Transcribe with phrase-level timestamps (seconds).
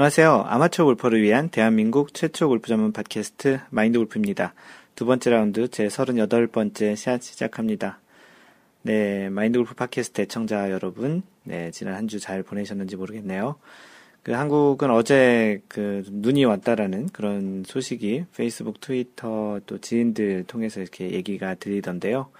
[0.00, 0.44] 안녕하세요.
[0.48, 4.54] 아마추어 골퍼를 위한 대한민국 최초 골프 전문 팟캐스트 마인드 골프입니다.
[4.94, 8.00] 두 번째 라운드 제 38번째 샷 시작합니다.
[8.80, 13.56] 네, 마인드 골프 팟캐스트 애청자 여러분, 네, 지난 한 주 잘 보내셨는지 모르겠네요.
[14.22, 21.56] 그 한국은 어제 그 눈이 왔다라는 그런 소식이 페이스북, 트위터 또 지인들 통해서 이렇게 얘기가
[21.56, 22.30] 들리던데요.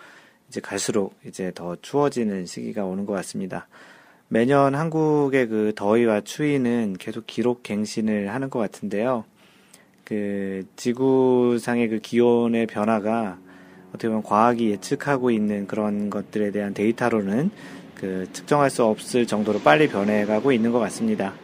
[0.48, 3.68] 이제 갈수록 이제 더 추워지는 시기가 오는 것 같습니다.
[4.32, 9.24] 매년 한국의 그 더위와 추위는 계속 기록 갱신을 하는 것 같은데요.
[10.04, 13.38] 그 지구상의 그 기온의 변화가
[13.88, 17.50] 어떻게 보면 과학이 예측하고 있는 그런 것들에 대한 데이터로는
[17.96, 21.34] 그 측정할 수 없을 정도로 빨리 변해가고 있는 것 같습니다.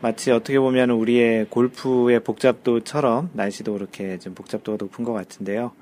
[0.00, 5.72] 마치 어떻게 보면 우리의 골프의 복잡도처럼 날씨도 그렇게 좀 복잡도가 높은 것 같은데요.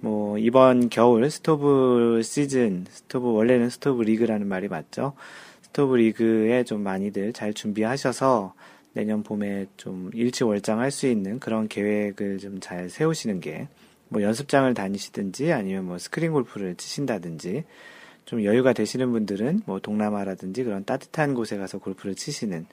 [0.00, 5.14] 뭐 이번 겨울 스토브 시즌, 스토브 원래는 스토브 리그라는 말이 맞죠.
[5.78, 8.52] 스토브 리그에 좀 많이들 잘 준비하셔서
[8.94, 13.68] 내년 봄에 좀 일취월장 할 수 있는 그런 계획을 좀 잘 세우시는 게
[14.08, 17.62] 뭐 연습장을 다니시든지 아니면 뭐 스크린 골프를 치신다든지
[18.24, 22.66] 좀 여유가 되시는 분들은 뭐 동남아라든지 그런 따뜻한 곳에 가서 골프를 치시는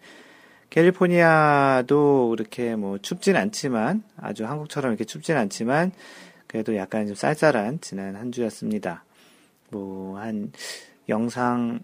[0.72, 5.92] 캘리포니아도 그렇게 뭐 춥진 않지만 아주 한국처럼 이렇게 춥진 않지만
[6.48, 9.04] 그래도 약간 좀 쌀쌀한 지난 한 주였습니다.
[9.70, 10.52] 뭐 한
[11.08, 11.82] 영상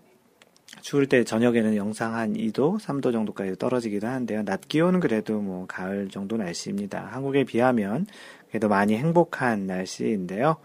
[0.79, 4.43] 추울 때 저녁에는 영상 한 2도, 3도 정도까지 떨어지기도 하는데요.
[4.45, 7.09] 낮 기온은 그래도 뭐 가을 정도 날씨입니다.
[7.11, 8.07] 한국에 비하면
[8.49, 10.57] 그래도 많이 행복한 날씨인데요.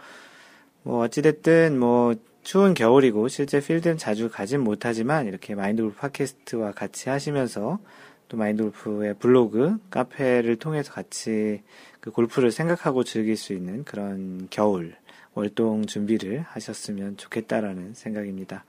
[0.84, 7.08] 뭐 어찌됐든 뭐 추운 겨울이고 실제 필드는 자주 가진 못하지만 이렇게 마인드 골프 팟캐스트와 같이
[7.08, 7.80] 하시면서
[8.28, 11.62] 또 마인드 골프의 블로그, 카페를 통해서 같이
[12.00, 14.94] 그 골프를 생각하고 즐길 수 있는 그런 겨울
[15.34, 18.64] 월동 준비를 하셨으면 좋겠다라는 생각입니다.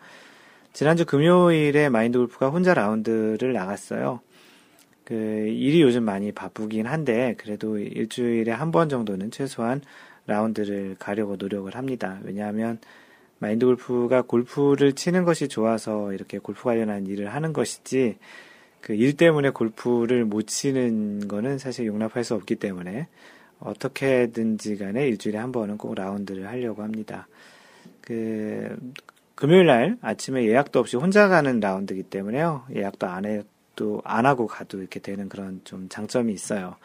[0.78, 4.20] 지난주 금요일에 마인드 골프가 혼자 라운드를 나갔어요.
[5.04, 9.82] 그 일이 요즘 많이 바쁘긴 한데 그래도 일주일에 한 번 정도는 최소한
[10.28, 12.20] 라운드를 가려고 노력을 합니다.
[12.24, 12.78] 왜냐하면
[13.40, 18.20] 마인드 골프가 골프를 치는 것이 좋아서 이렇게 골프 관련한 일을 하는 것이지
[18.82, 23.08] 그 일 때문에 골프를 못 치는 거는 사실 용납할 수 없기 때문에
[23.60, 27.28] 어떻게든지 간에 일주일에 한 번은 꼭 라운드를 하려고 합니다.
[28.02, 28.78] 그
[29.38, 32.64] 금요일 날 아침에 예약도 없이 혼자 가는 라운드이기 때문에요.
[32.76, 36.76] 예약도 안 해도 안 하고 가도 이렇게 되는 그런 좀 장점이 있어요.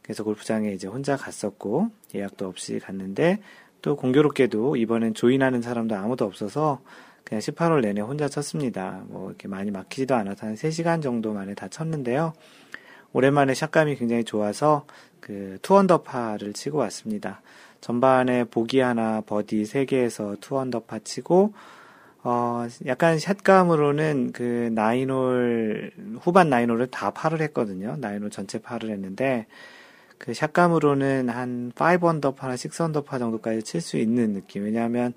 [0.00, 3.40] 그래서 골프장에 이제 혼자 갔었고 예약도 없이 갔는데
[3.82, 6.80] 또 공교롭게도 이번엔 조인하는 사람도 아무도 없어서
[7.22, 9.02] 그냥 18홀 내내 혼자 쳤습니다.
[9.08, 12.32] 뭐 이렇게 많이 막히지도 않아서 한 3시간 정도 만에 다 쳤는데요.
[13.12, 14.86] 오랜만에 샷감이 굉장히 좋아서
[15.20, 17.42] 그 two언더파를 치고 왔습니다.
[17.82, 21.52] 전반에 보기 하나, 버디 3개에서 two언더파 치고
[22.22, 27.96] 어, 약간 샷감으로는 그 nine홀, 후반 nine홀을 다 파를 했거든요.
[27.98, 29.46] nine홀 전체 파를 했는데,
[30.18, 34.64] 그 샷감으로는 한 5언더파나 6언더파 정도까지 칠 수 있는 느낌.
[34.64, 35.14] 왜냐하면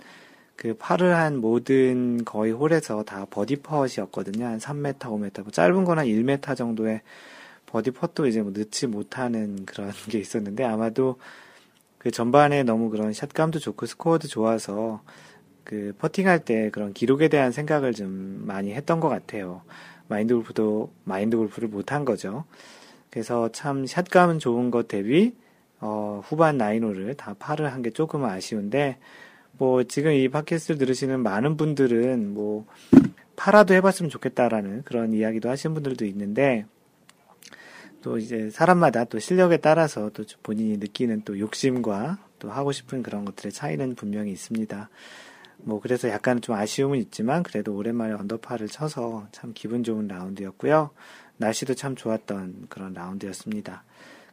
[0.55, 4.45] 그 파를 한 모든 거의 홀에서 다 버디 퍼트였거든요.
[4.45, 5.41] 한 3m, 5m.
[5.41, 7.01] 뭐 짧은 거나 1m 정도의
[7.65, 11.17] 버디 퍼트도 이제 뭐 넣지 못하는 그런 게 있었는데, 아마도
[11.97, 15.01] 그 전반에 너무 그런 샷감도 좋고 스코어도 좋아서
[15.63, 19.61] 그 퍼팅할 때 그런 기록에 대한 생각을 좀 많이 했던 것 같아요.
[20.07, 22.45] 마인드 골프도 마인드 골프를 못한 거죠.
[23.09, 25.35] 그래서 참 샷감은 좋은 것 대비
[25.79, 28.97] 어, 후반 nine홀을 다 파를 한게 조금 아쉬운데
[29.57, 32.65] 뭐 지금 이 팟캐스트를 들으시는 많은 분들은 뭐
[33.35, 36.65] 팔아도 해봤으면 좋겠다라는 그런 이야기도 하시는 분들도 있는데
[38.01, 43.25] 또 이제 사람마다 또 실력에 따라서 또 본인이 느끼는 또 욕심과 또 하고 싶은 그런
[43.25, 44.89] 것들의 차이는 분명히 있습니다.
[45.57, 50.91] 뭐 그래서 약간 좀 아쉬움은 있지만 그래도 오랜만에 언더파를 쳐서 참 기분 좋은 라운드였고요.
[51.37, 53.83] 날씨도 참 좋았던 그런 라운드였습니다.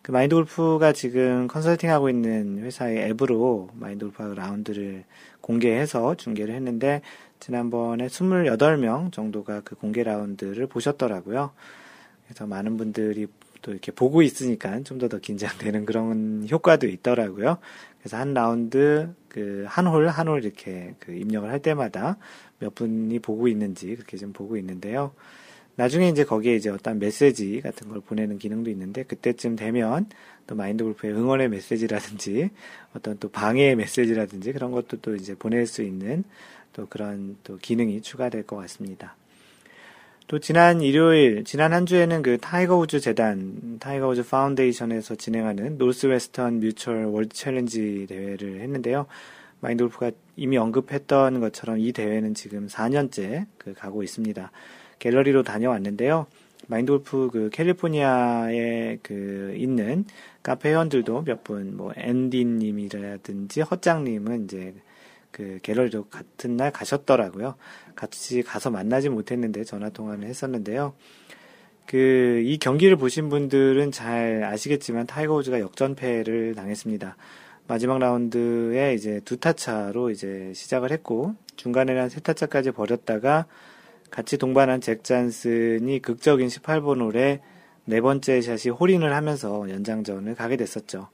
[0.03, 5.05] 그 마인드 골프가 지금 컨설팅 하고 있는 회사의 앱으로 마인드 골프 라운드를
[5.41, 7.03] 공개해서 중계를 했는데
[7.39, 11.53] 지난번에 28명 정도가 그 공개 라운드를 보셨더라고요.
[12.25, 13.27] 그래서 많은 분들이
[13.63, 17.59] 또 이렇게 보고 있으니까 좀더더 긴장되는 그런 효과도 있더라고요.
[18.01, 22.17] 그래서 한 라운드 그 한 홀 한 홀 이렇게 그 입력을 할 때마다
[22.59, 25.13] 몇 분이 보고 있는지 그렇게 좀 보고 있는데요.
[25.77, 30.07] 나중에 이제 거기에 이제 어떤 메시지 같은 걸 보내는 기능도 있는데 그때쯤 되면
[30.47, 32.51] 또 마인드 골프의 응원의 메시지라든지
[32.95, 36.25] 어떤 또 방해의 메시지라든지 그런 것도 또 이제 보낼 수 있는
[36.73, 39.17] 또 그런 또 기능이 추가될 것 같습니다.
[40.31, 46.61] 또 지난 일요일, 지난 한 주에는 그 타이거 우즈 재단, 타이거 우즈 Foundation에서 진행하는 Northwestern
[46.61, 49.07] Mutual World Challenge 대회를 했는데요.
[49.59, 54.53] 마인드 골프가 이미 언급했던 것처럼 이 대회는 지금 4년째 그 가고 있습니다.
[55.01, 56.29] 갤러리로 다녀왔는데요.
[56.69, 60.05] 마인드 골프 그 캘리포니아에 그 있는
[60.45, 64.75] 카페 회원들도 몇 분, 뭐, 앤디님이라든지 허짱님은 이제
[65.31, 67.55] 그 갤러리도 같은 날 가셨더라고요.
[67.95, 70.95] 같이 가서 만나지 못했는데 전화 통화를 했었는데요.
[71.87, 77.17] 그, 이 경기를 보신 분들은 잘 아시겠지만 타이거 우즈가 역전패를 당했습니다.
[77.67, 83.47] 마지막 라운드에 이제 두 타차로 이제 시작을 했고, 중간에는 세 타차까지 벌렸다가
[84.11, 87.41] 같이 동반한 잭 잔슨이 극적인 18번 홀에
[87.85, 91.09] 네 번째 샷이 홀인을 하면서 연장전을 가게 됐었죠.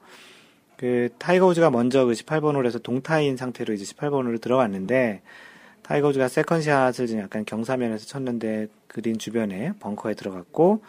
[0.76, 5.22] 그 타이거 우즈가 먼저 그 18번 홀에서 동타인 상태로 이제 18번 홀로 들어갔는데
[5.82, 10.82] 타이거 우즈가 second shot을 좀 약간 경사면에서 쳤는데 그린 주변에 벙커에 들어갔고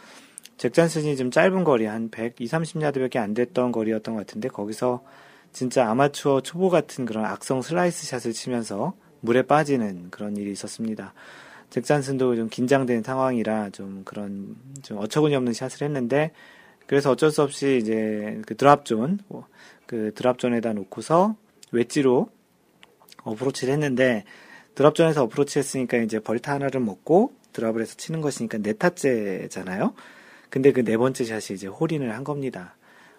[0.58, 5.04] 잭 잔슨이 좀 짧은 거리 한 120, 30야드밖에 안 됐던 거리였던 것 같은데 거기서
[5.54, 11.14] 진짜 아마추어 초보 같은 그런 악성 슬라이스 샷을 치면서 물에 빠지는 그런 일이 있었습니다.
[11.70, 16.32] 잭 잔슨도 좀 긴장된 상황이라 좀 그런 좀 어처구니 없는 샷을 했는데
[16.88, 19.46] 그래서 어쩔 수 없이 이제 그 드랍존 뭐
[19.88, 21.36] 그 드랍존에다 놓고서
[21.72, 22.30] 웨지로
[23.24, 24.24] 어프로치를 했는데
[24.76, 29.94] 드랍존에서 어프로치 했으니까 이제 벌타 하나를 먹고 드랍을 해서 치는 것이니까 네 타째잖아요.
[30.50, 32.76] 근데 그 네 번째 샷이 이제 홀인을 한 겁니다.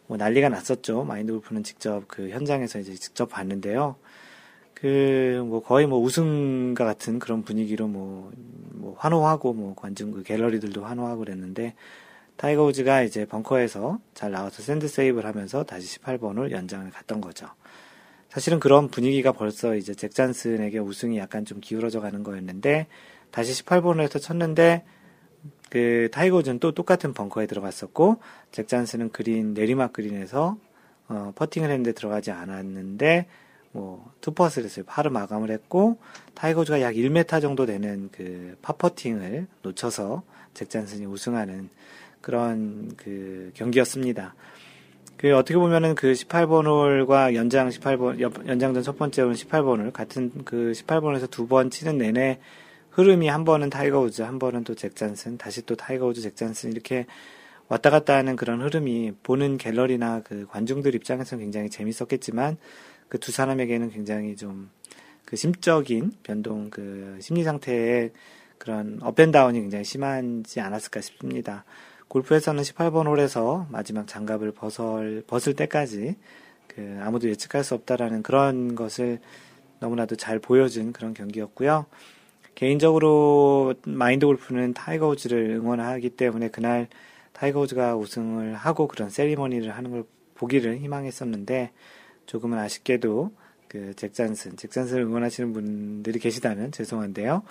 [0.07, 1.05] 뭐 난리가 났었죠.
[1.05, 3.97] 마인드 골프는 직접 그 현장에서 이제 직접 봤는데요.
[4.81, 8.31] 그, 뭐, 거의 뭐, 우승과 같은 그런 분위기로 뭐,
[8.75, 11.75] 뭐, 환호하고, 뭐, 관중, 그 갤러리들도 환호하고 그랬는데,
[12.39, 17.49] 타이거 우즈가 이제 벙커에서 잘 나와서 sand save를 하면서 다시 18번을 연장을 갔던 거죠.
[18.29, 22.87] 사실은 그런 분위기가 벌써 이제 잭 잔슨에게 우승이 약간 좀 기울어져 가는 거였는데,
[23.33, 24.85] 다시 18번에서 쳤는데,
[25.69, 28.19] 그, 타이거 우즈는 또 똑같은 벙커에 들어갔었고,
[28.53, 30.59] 잭 잔슨은 그린, 내리막 그린에서,
[31.09, 33.27] 어, 퍼팅을 했는데 들어가지 않았는데,
[33.73, 34.85] 뭐 two putt를 했어요.
[34.87, 35.99] 파를 마감을 했고
[36.35, 40.23] 타이거 우즈가 약 1m 정도 되는 그 파퍼팅을 놓쳐서
[40.55, 41.69] 잭 잔슨이 우승하는
[42.29, 44.35] 그런 그 경기였습니다.
[45.17, 50.31] 그 어떻게 보면은 그 18번 홀과 연장 18번 연장전 첫 번째 홀 18번 홀 같은
[50.45, 52.39] 그 18번에서 두 번 치는 내내
[52.91, 56.37] 흐름이 한 번은 타이거 우즈, 한 번은 또 잭 잔슨, 다시 또 타이거 우즈, 잭
[56.37, 57.07] 잔슨 이렇게
[57.69, 62.59] 왔다 갔다 하는 그런 흐름이 보는 갤러리나 그 관중들 입장에서는 굉장히 재밌었겠지만
[63.09, 64.69] 그 두 사람에게는 굉장히 좀
[65.25, 68.13] 그 심적인 변동, 그 심리 상태의
[68.57, 71.65] 그런 up and down이 굉장히 심하지 않았을까 싶습니다.
[72.09, 76.17] 골프에서는 18번 홀에서 마지막 장갑을 벗을, 벗을 때까지
[76.67, 79.21] 그 아무도 예측할 수 없다라는 그런 것을
[79.81, 81.87] 너무나도 잘 보여준 그런 경기였고요.
[82.55, 86.89] 개인적으로 마인드 골프는 타이거 우즈를 응원하기 때문에 그날
[87.33, 90.05] 타이거 우즈가 우승을 하고 그런 세리머니를 하는 걸
[90.35, 91.71] 보기를 희망했었는데
[92.27, 93.33] 조금은 아쉽게도
[93.69, 97.43] 그 잭 잔슨, 잭 잔슨을 응원하시는 분들이 계시다면 죄송한데요.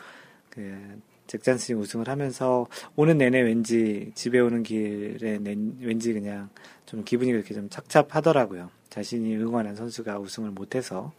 [0.50, 5.40] 그 잭잔슨이 우승을 하면서 오는 내내 왠지 집에 오는 길에
[5.80, 6.50] 왠지 그냥
[6.86, 8.70] 좀 기분이 그렇게 좀 착잡하더라고요.
[8.90, 11.14] 자신이 응원한 선수가 우승을 못해서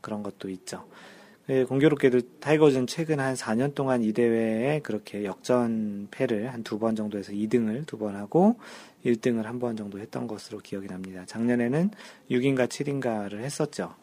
[0.00, 0.84] 그런 것도 있죠.
[1.46, 6.96] 네, 공교롭게도 타이거 우즈는 최근 한 4년 동안 이 대회에 그렇게 역전패를 한 두 번
[6.96, 8.56] 정도 해서 2등을 두 번 하고
[9.04, 11.24] 1등을 한 번 정도 했던 것으로 기억이 납니다.
[11.26, 11.90] 작년에는
[12.30, 13.94] 6인가 7인가를 했었죠.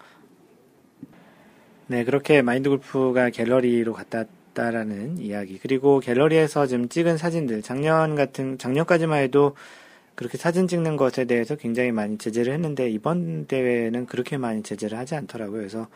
[1.88, 5.58] 네, 그렇게 마인드 골프가 갤러리로 갔다 왔다라는 이야기.
[5.58, 9.56] 그리고 갤러리에서 지금 찍은 사진들, 작년 같은, 작년까지만 해도
[10.16, 15.16] 그렇게 사진 찍는 것에 대해서 굉장히 많이 제재를 했는데 이번 대회는 그렇게 많이 제재를 하지
[15.16, 15.58] 않더라고요.
[15.58, 15.88] 그래서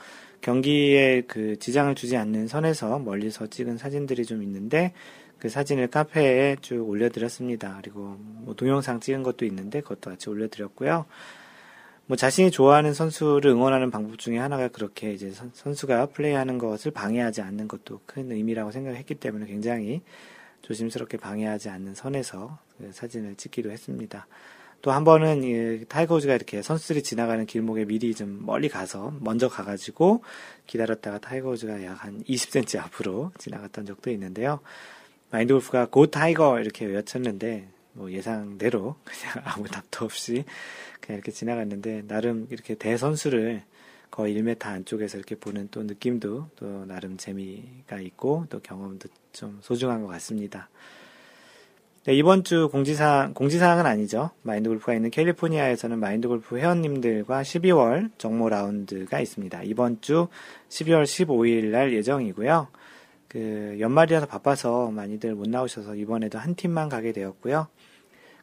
[0.42, 4.94] 경기에 그 지장을 주지 않는 선에서 멀리서 찍은 사진들이 좀 있는데
[5.38, 7.80] 그 사진을 카페에 쭉 올려드렸습니다.
[7.82, 11.06] 그리고 뭐 동영상 찍은 것도 있는데 그것도 같이 올려드렸고요.
[12.08, 17.68] 뭐 자신이 좋아하는 선수를 응원하는 방법 중에 하나가 그렇게 이제 선수가 플레이하는 것을 방해하지 않는
[17.68, 20.02] 것도 큰 의미라고 생각했기 때문에 굉장히
[20.62, 24.28] 조심스럽게 방해하지 않는 선에서 그 사진을 찍기도 했습니다.
[24.82, 30.24] 또 한 번은 타이거 우즈가 이렇게 선수들이 지나가는 길목에 미리 좀 멀리 가서 먼저 가가지고
[30.68, 34.60] 기다렸다가 타이거 우즈가 약 한 20cm 앞으로 지나갔던 적도 있는데요.
[35.32, 40.46] 마인드 골프가 Go 타이거 이렇게 외쳤는데 뭐 예상대로 그냥 아무 답도 없이
[41.02, 43.64] 그냥 이렇게 지나갔는데 나름 이렇게 대선수를
[44.12, 50.02] 거의 1m 안쪽에서 이렇게 보는 또 느낌도 또 나름 재미가 있고 또 경험도 좀 소중한
[50.02, 50.70] 것 같습니다.
[52.06, 54.30] 네, 이번 주 공지사항, 공지사항은 아니죠.
[54.44, 59.64] 마인드 골프가 있는 캘리포니아에서는 마인드 골프 회원님들과 12월 정모 라운드가 있습니다.
[59.64, 60.28] 이번 주
[60.70, 62.68] 12월 15일 날 예정이고요.
[63.28, 67.68] 그 연말이라서 바빠서 많이들 못 나오셔서 이번에도 한 팀만 가게 되었고요.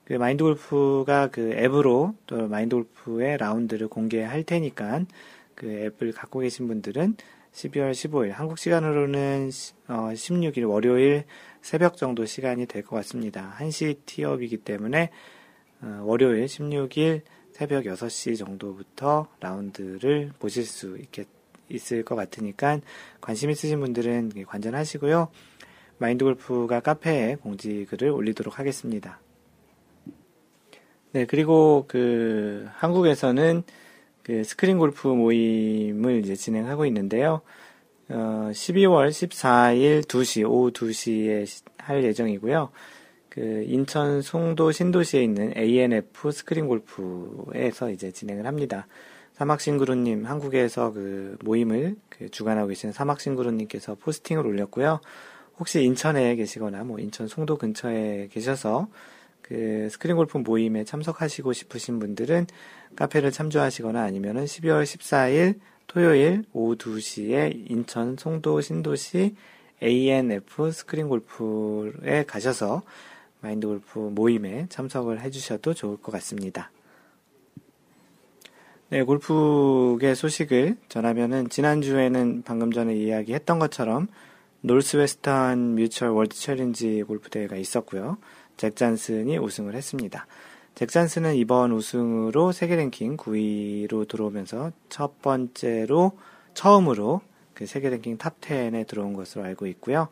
[0.05, 5.05] 그 마인드 골프가 그 앱으로 또 마인드 골프의 라운드를 공개할 테니까
[5.55, 7.17] 그 앱을 갖고 계신 분들은
[7.53, 9.51] 12월 15일 한국 시간으로는
[9.89, 11.25] 어 16일 월요일
[11.61, 13.55] 새벽 정도 시간이 될 것 같습니다.
[13.59, 15.11] 1시 티업이기 때문에
[15.83, 17.23] 어, 월요일 16일
[17.53, 21.29] 새벽 6시 정도부터 라운드를 보실 수 있겠,
[21.73, 22.81] 있을 것 같으니까
[23.21, 25.29] 관심 있으신 분들은 관전하시고요.
[25.99, 29.21] 마인드 골프가 카페에 공지 글을 올리도록 하겠습니다.
[31.13, 33.63] 네, 그리고 그 한국에서는
[34.23, 37.43] 그 스크린 골프 모임을 이제 진행하고 있는데요.
[38.09, 41.47] 어, 12월 14일 2시, 오후 2시에
[41.79, 42.71] 할 예정이고요.
[43.29, 48.87] 그 인천 송도 신도시에 있는 ANF 스크린 골프에서 이제 진행을 합니다.
[49.35, 55.01] 사막신기루님, 한국에서 그 모임을 그 주관하고 계시는 사막신기루님께서 posting을 올렸고요.
[55.59, 58.89] 혹시 인천에 계시거나 뭐 인천 송도 근처에 계셔서
[59.41, 62.47] 그 스크린 골프 모임에 참석하시고 싶으신 분들은
[62.97, 69.35] 카페를 참조하시거나 아니면은 12월 14일 토요일 오후 2시에 인천 송도 신도시
[69.83, 72.83] ANF 스크린 골프에 가셔서
[73.41, 76.71] 마인드 골프 모임에 참석을 해주셔도 좋을 것 같습니다.
[78.93, 84.07] 네, 골프계 소식을 전하면은 지난주에는 방금 전에 이야기했던 것처럼
[84.61, 88.19] Northwestern Mutual World Challenge 골프 대회가 있었고요.
[88.59, 90.27] 잭 잔슨이 우승을 했습니다.
[90.75, 96.13] 잭 잔슨은 이번 우승으로 세계 랭킹 9위로 들어오면서 첫 번째로
[96.53, 97.23] 처음으로
[97.55, 100.09] 그 세계 랭킹 top 10에 들어온 것으로 알고 있고요.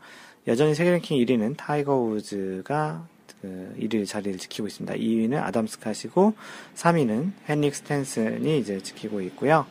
[0.46, 3.06] 여전히 세계 랭킹 1위는 타이거 우즈가
[3.42, 4.94] 그 1위 자리를 지키고 있습니다.
[4.94, 6.34] 2위는 아담 스캇이고
[6.74, 9.66] 3위는 헨릭 스탠슨이 이제 지키고 있고요.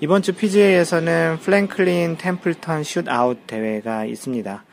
[0.00, 4.64] 이번 주 PGA에서는 Franklin Templeton Shootout 대회가 있습니다.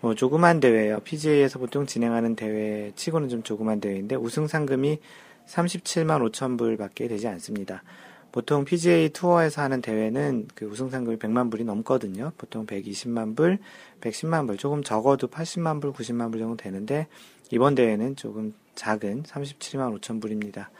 [0.00, 1.00] 뭐 조그만 대회예요.
[1.00, 4.98] PGA에서 보통 진행하는 대회 치고는 좀 조그만 대회인데 우승 상금이
[5.46, 7.82] 37만 5천 불밖에 되지 않습니다.
[8.30, 12.32] 보통 PGA 투어에서 하는 대회는 그 우승 상금이 100만 불이 넘거든요.
[12.36, 13.58] 보통 120만 불,
[14.00, 17.06] 110만 불, 조금 적어도 80만 불, 90만 불 정도 되는데
[17.50, 20.70] 이번 대회는 조금 작은 37만 5천 불입니다.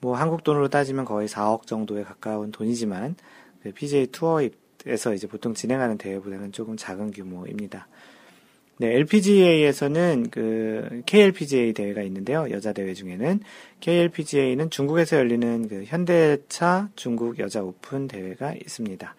[0.00, 3.16] 뭐 한국 돈으로 따지면 거의 4억 정도에 가까운 돈이지만
[3.62, 7.88] 그 PGA 투어에서 이제 보통 진행하는 대회보다는 조금 작은 규모입니다.
[8.78, 12.46] 네, LPGA에서는 그 KLPGA 대회가 있는데요.
[12.50, 13.40] 여자 대회 중에는
[13.80, 19.14] KLPGA는 중국에서 열리는 그 현대차 중국 여자 오픈 대회가 있습니다.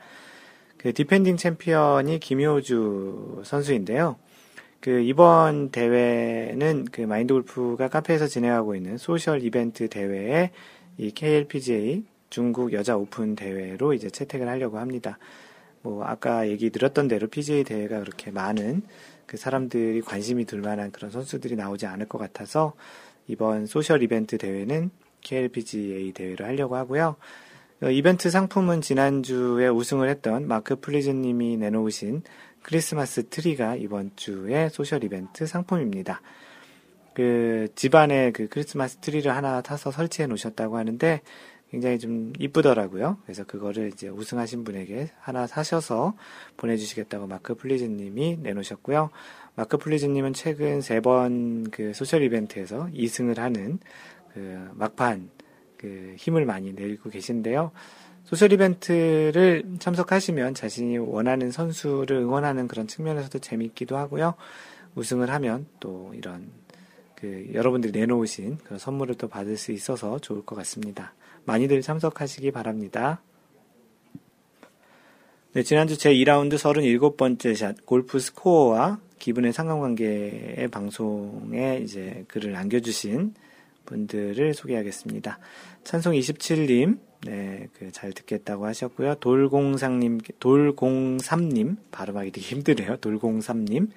[0.78, 4.18] 그 defending 챔피언이 김효주 선수인데요.
[4.88, 10.52] 그 이번 대회는 그 마인드 골프가 카페에서 진행하고 있는 social 이벤트 대회에
[10.98, 15.20] 이 KLPGA 중국 여자 오픈 대회로 이제 채택을 하려고 합니다.
[15.82, 18.82] 뭐 아까 얘기 드렸던 대로 PGA 대회가 그렇게 많은
[19.26, 22.72] 그 사람들이 관심이 들 만한 그런 선수들이 나오지 않을 것 같아서
[23.28, 27.18] 이번 social 이벤트 대회는 KLPGA 대회를 하려고 하고요.
[27.84, 32.24] 어, 이벤트 상품은 지난주에 우승을 했던 마크 플리즈님이 내놓으신
[32.68, 36.22] 크리스마스 트리가 이번 주에 social 이벤트 상품입니다.
[37.14, 41.22] 그 집안에 그 크리스마스 트리를 하나 타서 설치해 놓으셨다고 하는데
[41.72, 43.20] 굉장히 좀 이쁘더라고요.
[43.24, 46.16] 그래서 그거를 이제 우승하신 분에게 하나 사셔서
[46.58, 49.12] 보내주시겠다고 마크 플리즈님이 내놓으셨고요.
[49.56, 53.80] 마크 플리즈님은 최근 세 번 그 social 이벤트에서 2승을 하는
[54.34, 55.30] 그 막판
[55.78, 57.72] 그 힘을 많이 내고 계신데요.
[58.28, 64.36] social 이벤트를 참석하시면 자신이 원하는 선수를 응원하는 그런 측면에서도 재밌기도 하고요.
[64.96, 66.50] 우승을 하면 또 이런
[67.16, 71.14] 그 여러분들이 내놓으신 그런 선물을 또 받을 수 있어서 좋을 것 같습니다.
[71.46, 73.22] 많이들 참석하시기 바랍니다.
[75.54, 83.36] 네, 지난주 제2라운드 37번째 샷, 골프 스코어와 기분의 상관관계의 방송에 이제 글을 남겨주신
[83.86, 85.40] 분들을 소개하겠습니다.
[85.86, 89.16] 찬송 27님, 네, 그 잘 듣겠다고 하셨고요.
[89.16, 92.98] 돌공상님, 돌공삼님, 발음하기 되게 힘드네요.
[92.98, 93.90] 돌공삼님.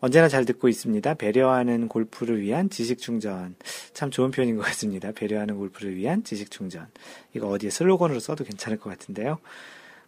[0.00, 1.14] 언제나 잘 듣고 있습니다.
[1.14, 3.56] 배려하는 골프를 위한 지식 충전.
[3.94, 5.12] 참 좋은 표현인 것 같습니다.
[5.12, 6.86] 배려하는 골프를 위한 지식 충전.
[7.34, 9.38] 이거 어디에 슬로건으로 써도 괜찮을 것 같은데요.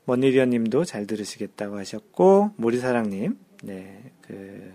[0.05, 4.73] 먼니리언 님도 잘 들으시겠다고 하셨고, 모리사랑님, 네, 그,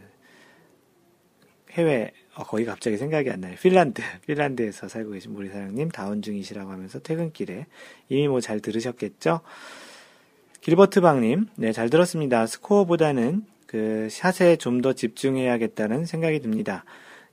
[1.71, 3.55] 해외, 어, 거기 갑자기 생각이 안 나요.
[3.61, 7.65] 핀란드, 핀란드에서 살고 계신 모리사랑님, 다운 중이시라고 하면서 퇴근길에
[8.09, 9.39] 이미 뭐 잘 들으셨겠죠?
[10.61, 12.45] 길버트 방님, 네, 잘 들었습니다.
[12.47, 16.83] 스코어보다는 그 샷에 좀 더 집중해야겠다는 생각이 듭니다.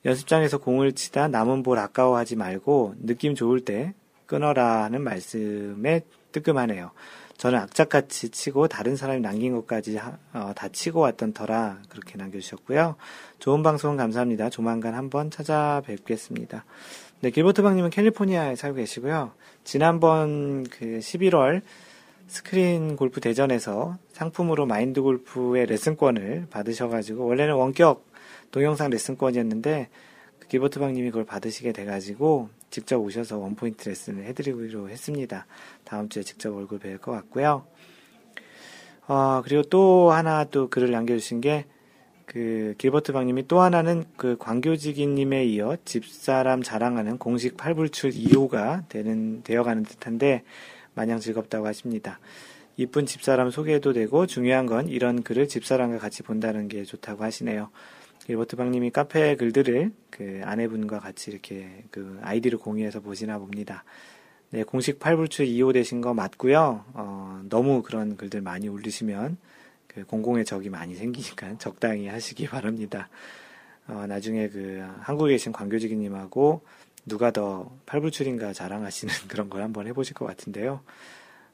[0.04, 3.94] 연습장에서 공을 치다 남은 볼 아까워하지 말고 느낌 좋을 때
[4.26, 6.90] 끊어라 하는 말씀에 뜨끔하네요.
[7.42, 9.98] 저는 악착같이 치고 다른 사람이 남긴 것까지
[10.32, 12.94] 어, 다 치고 왔던 터라 그렇게 남겨주셨고요.
[13.40, 14.48] 좋은 방송 감사합니다.
[14.48, 16.64] 조만간 한번 찾아뵙겠습니다.
[17.18, 19.32] 네, 길버트방님은 캘리포니아에 살고 계시고요.
[19.64, 21.62] 지난번 그 11월
[22.28, 28.06] 스크린 골프 대전에서 상품으로 마인드 골프의 레슨권을 받으셔가지고 원래는 원격
[28.52, 29.88] 동영상 레슨권이었는데
[30.38, 35.46] 그 길버트 박님이 그걸 받으시게 돼가지고 직접 오셔서 원포인트 레슨을 해드리기로 했습니다.
[35.84, 37.66] 다음 주에 직접 얼굴 뵐 것 같고요.
[39.06, 41.66] 어, 그리고 또 하나 또 글을 남겨주신 게,
[42.24, 49.82] 그, 길버트 박님이 또 하나는 그 광교지기님에 이어 집사람 자랑하는 공식 팔불출 2호가 되는, 되어가는
[49.82, 50.42] 듯한데,
[50.94, 52.20] 마냥 즐겁다고 하십니다.
[52.78, 57.68] 이쁜 집사람 소개도 되고, 중요한 건 이런 글을 집사람과 같이 본다는 게 좋다고 하시네요.
[58.26, 63.84] 길버트 박님이 카페 글들을 그 아내분과 같이 이렇게 그 아이디를 공유해서 보시나 봅니다.
[64.50, 66.84] 네, 공식 8불출 2호 되신 거 맞고요.
[66.92, 69.38] 어, 너무 그런 글들 많이 올리시면
[69.88, 73.08] 그 공공의 적이 많이 생기니까 적당히 하시기 바랍니다.
[73.88, 76.62] 어, 나중에 그 한국에 계신 광교지기님하고
[77.06, 80.80] 누가 더 8불출인가 자랑하시는 그런 걸 한번 해보실 것 같은데요.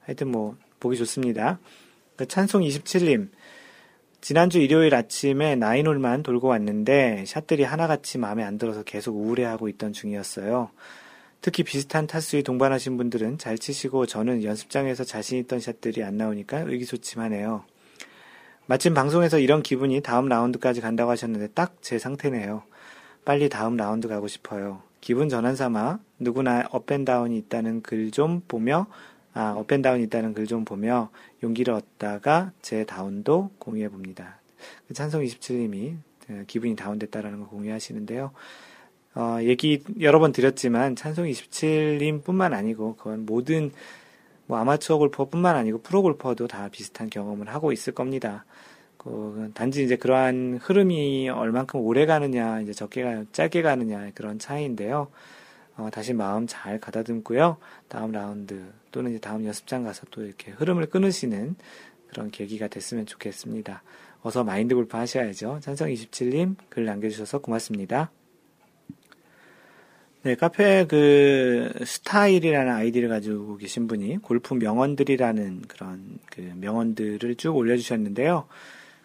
[0.01, 1.61] 하여튼 뭐 보기 좋습니다.
[2.17, 3.29] 그 찬송 27님
[4.21, 9.93] 지난주 일요일 아침에 nine hole만 돌고 왔는데 샷들이 하나같이 마음에 안 들어서 계속 우울해하고 있던
[9.93, 10.71] 중이었어요.
[11.41, 17.65] 특히 비슷한 타수에 동반하신 분들은 잘 치시고 저는 연습장에서 자신 있던 샷들이 안 나오니까 의기소침하네요.
[18.67, 22.65] 마침 방송에서 이런 기분이 다음 라운드까지 간다고 하셨는데 딱 제 상태네요.
[23.25, 24.83] 빨리 다음 라운드 가고 싶어요.
[25.01, 28.87] 기분 전환 삼아 누구나 up and down이 있다는 글 좀 보며
[29.39, 31.11] 아 up and down이 있다는 글 좀 보며
[31.45, 34.41] 용기를 얻다가 제 down도 공유해 봅니다.
[34.89, 35.97] 그 찬성 27님이
[36.31, 38.33] 어, 기분이 다운됐다라는 걸 공유하시는데요.
[39.15, 43.71] 어, 얘기 여러 번 드렸지만 찬송 27님 뿐만 아니고 그건 모든
[44.47, 48.45] 뭐 아마추어 골퍼뿐만 아니고 프로 골퍼도 다 비슷한 경험을 하고 있을 겁니다.
[48.97, 55.09] 그 단지 이제 그러한 흐름이 얼만큼 오래 가느냐, 이제 적게 가, 짧게 가느냐 그런 차이인데요.
[55.79, 57.57] 어, 다시 마음 잘 가다듬고요.
[57.87, 61.55] 다음 라운드 또는 이제 다음 연습장 가서 또 이렇게 흐름을 끊으시는
[62.09, 63.83] 그런 계기가 됐으면 좋겠습니다.
[64.23, 65.61] 어서 마인드 골프 하셔야죠.
[65.63, 68.11] 찬성 27님 글 남겨주셔서 고맙습니다.
[70.25, 78.49] 네, 카페 그 스타일이라는 아이디를 가지고 계신 분이 골프 명언들이라는 그런 그 명언들을 쭉 올려주셨는데요.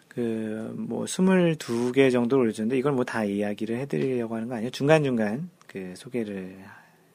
[0.08, 4.70] 그 뭐 22개 정도 올려줬는데 이걸 뭐 다 이야기를 해드리려고 하는 거 아니에요.
[4.70, 6.64] 중간중간 그 소개를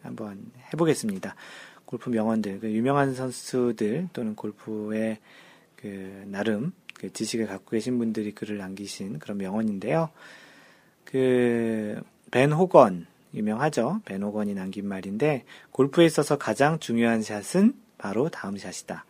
[0.03, 1.33] 한번 해보겠습니다.
[1.85, 5.17] 골프 명언들, 그 유명한 선수들 또는 골프의
[5.75, 10.11] 그 나름 그 지식을 갖고 계신 분들이 글을 남기신 그런 명언인데요.
[11.03, 11.99] 그
[12.31, 14.01] 벤 호건 유명하죠.
[14.05, 19.05] 베노건이 남긴 말인데 골프에 있어서 가장 중요한 샷은 바로 다음 샷이다.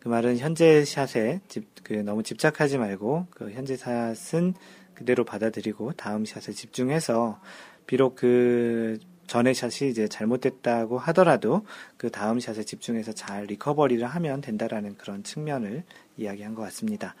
[0.00, 4.54] 그 말은 현재 샷에 집, 그 너무 집착하지 말고 그 현재 샷은
[4.94, 7.40] 그대로 받아들이고 다음 샷에 집중해서
[7.86, 14.96] 비록 그 전의 샷이 이제 잘못됐다고 하더라도 그 다음 샷에 집중해서 잘 리커버리를 하면 된다라는
[14.96, 15.82] 그런 측면을
[16.16, 17.14] 이야기한 것 같습니다.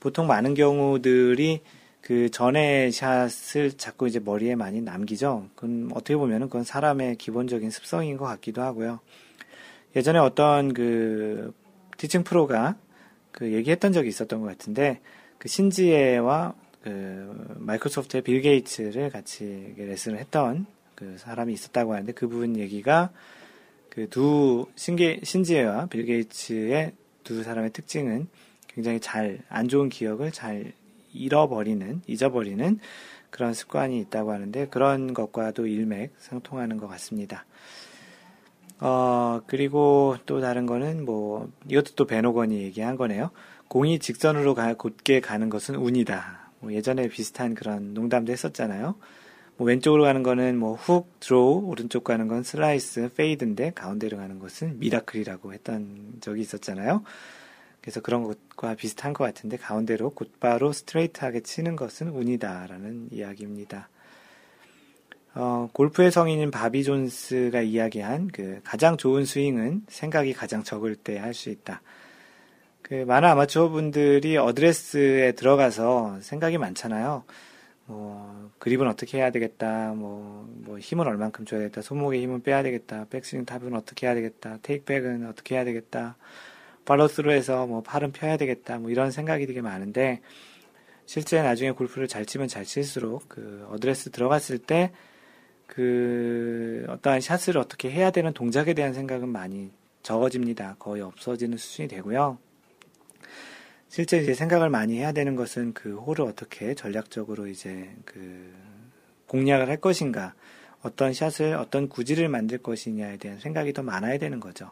[0.00, 1.62] 보통 많은 경우들이
[2.00, 5.48] 그 전에 샷을 자꾸 이제 머리에 많이 남기죠.
[5.54, 9.00] 그건 어떻게 보면은 그건 사람의 기본적인 습성인 것 같기도 하고요.
[9.96, 11.52] 예전에 어떤 그
[11.96, 12.76] 티칭 프로가
[13.32, 15.00] 그 얘기했던 적이 있었던 것 같은데
[15.38, 16.54] 그 신지혜와
[16.88, 23.10] 그 마이크로소프트의 빌 게이츠를 같이 레슨을 했던 그 사람이 있었다고 하는데 그분 얘기가
[23.90, 26.92] 그 두 신계 신지혜와 빌 게이츠의
[27.24, 28.28] 두 사람의 특징은
[28.68, 30.72] 굉장히 잘 안 좋은 기억을 잘
[31.12, 32.78] 잃어버리는, 잊어버리는
[33.30, 37.44] 그런 습관이 있다고 하는데 그런 것과도 일맥 상통하는 것 같습니다.
[38.80, 43.30] 어, 그리고 또 다른 거는 뭐, 이것도 또 베노건이 얘기한 거네요.
[43.66, 46.47] 공이 직선으로 가, 곧게 가는 것은 운이다.
[46.60, 48.96] 뭐 예전에 비슷한 그런 농담도 했었잖아요.
[49.56, 54.78] 뭐 왼쪽으로 가는 거는 뭐 훅, draw, 오른쪽 가는 건 슬라이스, fade인데 가운데로 가는 것은
[54.78, 57.02] miracle이라고 했던 적이 있었잖아요.
[57.80, 63.88] 그래서 그런 것과 비슷한 것 같은데 가운데로 곧바로 스트레이트하게 치는 것은 운이다라는 이야기입니다.
[65.34, 71.34] 어, 골프의 성인인 바비 존스가 이야기한 그 가장 좋은 스윙은 생각이 가장 적을 때 할
[71.34, 71.82] 수 있다.
[72.88, 77.24] 그 많은 아마추어 분들이 어드레스에 들어가서 생각이 많잖아요.
[77.86, 79.92] 뭐 그립은 어떻게 해야 되겠다.
[79.94, 81.82] 뭐, 뭐 힘을 얼만큼 줘야 되겠다.
[81.82, 83.06] 손목에 힘은 빼야 되겠다.
[83.10, 84.58] 백스윙 top은 어떻게 해야 되겠다.
[84.62, 86.16] 테이크백은 어떻게 해야 되겠다.
[86.84, 90.22] 팔로스로 해서 뭐 팔은 펴야 되겠다 뭐 이런 생각이 되게 많은데
[91.04, 94.92] 실제 나중에 골프를 잘 치면 잘 칠수록 그 어드레스 들어갔을 때
[95.68, 99.70] 그 어떠한 샷을 어떻게 해야 되는 동작에 대한 생각은 많이
[100.02, 100.76] 적어집니다.
[100.78, 102.38] 거의 없어지는 수준이 되고요.
[103.88, 108.52] 실제 이제 생각을 많이 해야 되는 것은 그 홀을 어떻게 전략적으로 이제 그
[109.26, 110.34] 공략을 할 것인가,
[110.82, 114.70] 어떤 샷을 어떤 구질을 만들 것이냐에 대한 생각이 더 많아야 되는 거죠.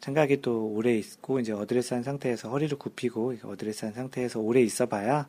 [0.00, 5.26] 생각이 또 오래 있고 이제 어드레스한 상태에서 허리를 굽히고 어드레스한 상태에서 오래 있어 봐야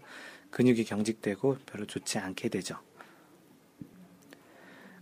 [0.52, 2.78] 근육이 경직되고 별로 좋지 않게 되죠.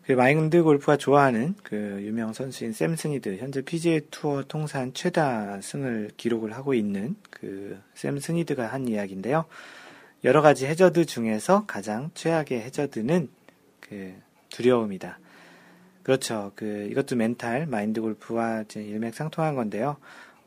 [0.06, 6.12] 그 마인드 골프가 좋아하는 그 유명 선수인 샘 스니드 현재 PGA 투어 통산 최다 승을
[6.18, 9.46] 기록을 하고 있는 그 샘 스니드가 한 이야기인데요.
[10.24, 13.30] 여러 가지 해저드 중에서 가장 최악의 해저드는
[13.80, 14.14] 그
[14.50, 15.20] 두려움이다.
[16.04, 16.52] 그렇죠.
[16.56, 19.98] 그 이것도 멘탈 마인드 골프와 일맥상통한 건데요.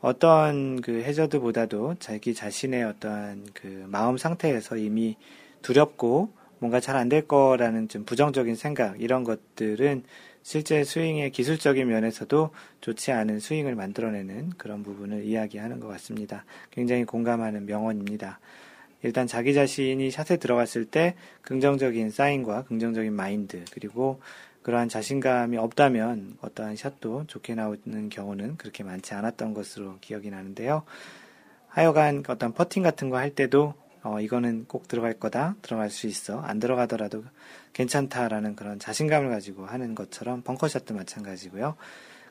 [0.01, 5.17] 어떤 그 해저드보다도 자기 자신의 어떠한 그 마음 상태에서 이미
[5.63, 10.03] 두렵고 뭔가 잘 안 될 거라는 좀 부정적인 생각 이런 것들은
[10.43, 16.45] 실제 스윙의 기술적인 면에서도 좋지 않은 스윙을 만들어내는 그런 부분을 이야기하는 것 같습니다.
[16.71, 18.39] 굉장히 공감하는 명언입니다.
[19.03, 24.19] 일단 자기 자신이 샷에 들어갔을 때 긍정적인 사인과 긍정적인 마인드 그리고
[24.63, 30.83] 그러한 자신감이 없다면 어떠한 샷도 좋게 나오는 경우는 그렇게 많지 않았던 것으로 기억이 나는데요.
[31.67, 33.75] 하여간 어떤 퍼팅 같은 거 할 때도
[34.07, 37.23] 어, 이거는 꼭 들어갈 거다, 들어갈 수 있어, 안 들어가더라도
[37.73, 41.75] 괜찮다라는 그런 자신감을 가지고 하는 것처럼 벙커샷도 마찬가지고요.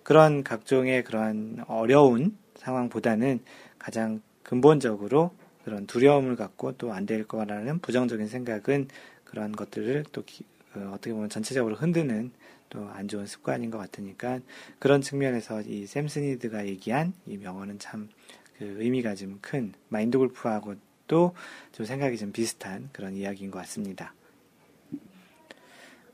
[0.02, 3.40] 그런 각종의 그러한 어려운 상황보다는
[3.78, 5.32] 가장 근본적으로
[5.64, 8.88] 그런 두려움을 갖고 또 안 될 거라는 부정적인 생각은
[9.24, 12.30] 그런 것들을 또 기, 그 어떻게 보면 전체적으로 흔드는
[12.70, 14.40] 또 안 좋은 습관인 것 같으니까
[14.78, 18.08] 그런 측면에서 이 샘스니드가 얘기한 이 명언은 참
[18.58, 20.74] 그 의미가 좀 큰 마인드 골프하고
[21.06, 24.14] 또좀 생각이 좀 비슷한 그런 이야기인 것 같습니다.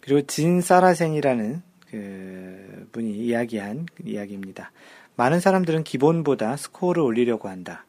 [0.01, 4.73] 그리고 진 사라센이라는 그 분이 이야기한 이야기입니다.
[5.17, 7.85] 많은 사람들은 기본보다 스코어를 올리려고 한다.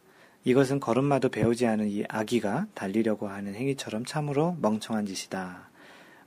[0.45, 5.69] 이것은 걸음마도 배우지 않은 이 아기가 달리려고 하는 행위처럼 참으로 멍청한 짓이다.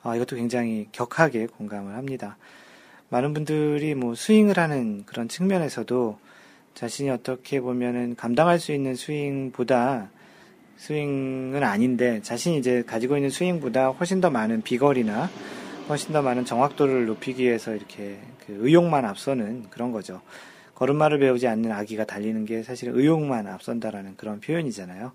[0.03, 2.39] 아, 이것도 굉장히 격하게 공감을 합니다.
[3.11, 6.19] 많은 분들이 뭐 스윙을 하는 그런 측면에서도
[6.75, 10.11] 자신이 어떻게 보면은 감당할 수 있는 스윙보다
[10.77, 15.31] 스윙은 아닌데 자신이 이제 가지고 있는 스윙보다 훨씬 더 많은 비거리나
[15.89, 20.21] 훨씬 더 많은 정확도를 높이기 위해서 이렇게 그 의욕만 앞서는 그런 거죠.
[20.75, 25.13] 걸음마를 배우지 않는 아기가 달리는 게 사실 의욕만 앞선다라는 그런 표현이잖아요.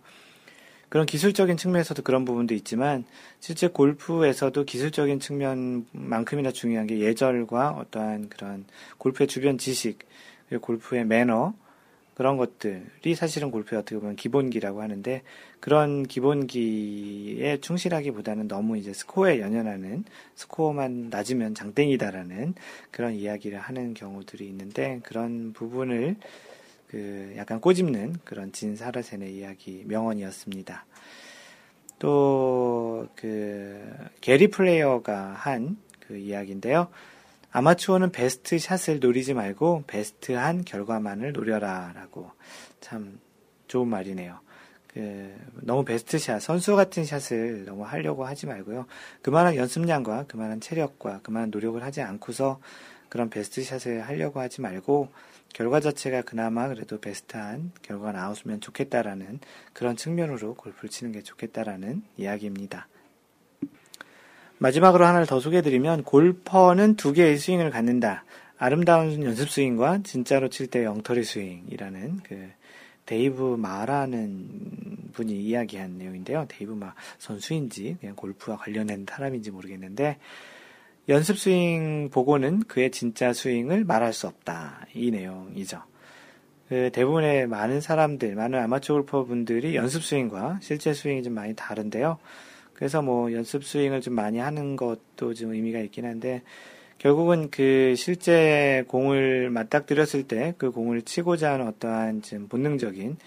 [0.90, 3.06] 그런 기술적인 측면에서도 그런 부분도 있지만
[3.40, 8.66] 실제 골프에서도 기술적인 측면만큼이나 중요한 게 예절과 어떠한 그런
[8.98, 10.00] 골프의 주변 지식,
[10.60, 11.54] 골프의 매너,
[12.14, 15.22] 그런 것들이 사실은 골프의 어떻게 보면 기본기라고 하는데
[15.62, 20.04] 그런 기본기에 충실하기보다는 너무 이제 스코어에 연연하는
[20.36, 22.56] 스코어만 낮으면 장땡이다라는
[22.92, 26.18] 그런 이야기를 하는 경우들이 있는데 그런 부분을
[26.88, 30.86] 그 약간 꼬집는 그런 진사라센의 이야기 명언이었습니다.
[32.00, 33.80] 또 그
[34.20, 35.78] 게리 플레이어가 한
[36.12, 36.90] 그 이야기인데요.
[37.52, 42.32] 아마추어는 베스트 샷을 노리지 말고 베스트한 결과만을 노려라 라고
[42.82, 43.20] 참
[43.68, 44.40] 좋은 말이네요.
[44.94, 48.86] 그 너무 베스트 샷, 선수 같은 샷을 너무 하려고 하지 말고요.
[49.22, 52.60] 그만한 연습량과 그만한 체력과 그만한 노력을 하지 않고서
[53.10, 55.10] 그런 베스트 샷을 하려고 하지 말고
[55.54, 59.40] 결과 자체가 그나마 그래도 베스트한 결과가 나왔으면 좋겠다라는
[59.74, 62.88] 그런 측면으로 골프를 치는 게 좋겠다라는 이야기입니다.
[64.60, 68.24] 마지막으로 하나를 더 소개해드리면 골퍼는 두 개의 스윙을 갖는다.
[68.58, 72.52] 아름다운 연습 스윙과 진짜로 칠 때 엉터리 스윙이라는 그
[73.06, 76.46] 데이브 마라는 분이 이야기한 내용인데요.
[76.48, 80.18] 데이브 마 선수인지 그냥 골프와 관련된 사람인지 모르겠는데
[81.10, 84.86] 연습 스윙 보고는 그의 진짜 스윙을 말할 수 없다.
[84.94, 85.82] 이 내용이죠.
[86.70, 92.18] 그 대부분의 많은 사람들, 많은 아마추어 골퍼 분들이 연습 스윙과 실제 스윙이 좀 많이 다른데요.
[92.74, 96.44] 그래서 뭐 연습 스윙을 좀 많이 하는 것도 좀 의미가 있긴 한데
[97.02, 103.18] 결국은 그 실제 공을 맞닥뜨렸을 때 그 공을 치고자 하는 어떠한 좀 본능적인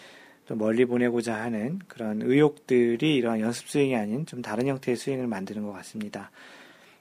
[0.47, 5.65] 또 멀리 보내고자 하는 그런 의욕들이 이런 연습 스윙이 아닌 좀 다른 형태의 스윙을 만드는
[5.65, 6.31] 것 같습니다.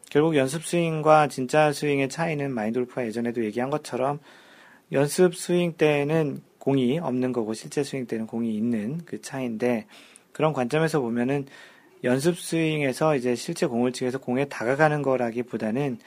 [0.09, 4.17] 결국 연습 스윙과 진짜 스윙의 차이는 마인드 골프가 예전에도 얘기한 것처럼
[4.91, 9.85] 연습 스윙 때는 공이 없는 거고 실제 스윙 때는 공이 있는 그 차이인데
[10.31, 11.45] 그런 관점에서 보면은
[12.03, 15.99] 연습 스윙에서 이제 실제 공을 치면서 공에 다가가는 거라기보다는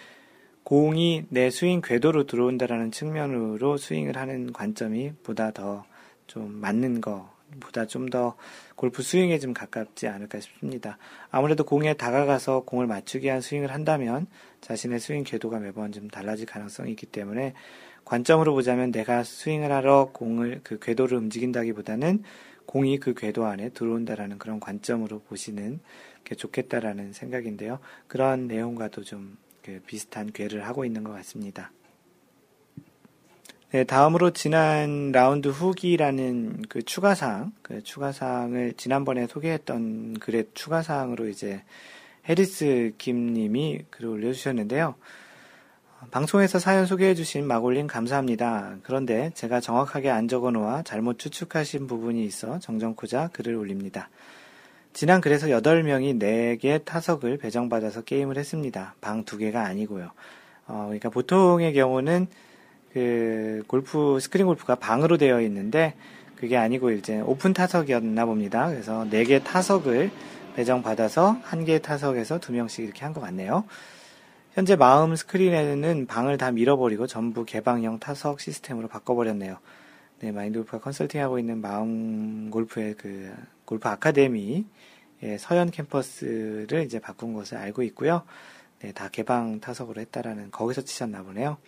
[0.67, 5.85] 공이 내 스윙 궤도로 들어온다라는 측면으로 스윙을 하는 관점이 보다 더
[6.27, 8.37] 좀 맞는 거, 보다 좀 더
[8.75, 10.99] 골프 스윙에 좀 가깝지 않을까 싶습니다.
[11.31, 14.27] 아무래도 공에 다가가서 공을 맞추기 위한 스윙을 한다면
[14.61, 17.55] 자신의 스윙 궤도가 매번 좀 달라질 가능성이 있기 때문에
[18.05, 22.23] 관점으로 보자면 내가 스윙을 하러 공을 그 궤도를 움직인다기보다는
[22.67, 25.81] 공이 그 궤도 안에 들어온다라는 그런 관점으로 보시는
[26.25, 27.79] 게 좋겠다라는 생각인데요.
[28.09, 31.73] 그런 내용과도 좀 그 비슷한 궤를 하고 있는 것 같습니다.
[33.73, 41.65] 네, 다음으로 지난 라운드 후기라는 그 추가사항, 그 추가사항을 지난번에 소개했던 글의 추가사항으로 이제
[42.29, 44.95] 해리스 김님이 글을 올려주셨는데요.
[46.13, 48.77] 방송에서 사연 소개해주신 마골님 감사합니다.
[48.85, 54.11] 그런데 제가 정확하게 안 적어놓아 잘못 추측하신 부분이 있어 정정코자 글을 올립니다.
[54.97, 58.95] 지난 글에서 8명이 4개 타석을 배정받아서 게임을 했습니다.
[59.03, 60.11] 방 2개가 아니고요.
[60.69, 62.29] 어, 그러니까 보통의 경우는
[62.95, 65.93] 그 골프, 스크린 골프가 방으로 되어 있는데
[66.37, 68.71] 그게 아니고 이제 오픈 타석이었나 봅니다.
[68.71, 70.11] 그래서 4개 타석을
[70.55, 73.65] 배정받아서 한 개의 타석에서 2명씩 이렇게 한 것 같네요.
[74.55, 79.59] 현재 마음 스크린에는 방을 다 밀어버리고 전부 개방형 타석 시스템으로 바꿔버렸네요.
[80.21, 84.65] 네, 마인드 골프가 컨설팅하고 있는 마음 골프의 그 골프 아카데미
[85.39, 88.23] 서현 캠퍼스를 이제 바꾼 것을 알고 있고요.
[88.81, 91.59] 네, 다 개방 타석으로 했다라는 거기서 치셨나 보네요.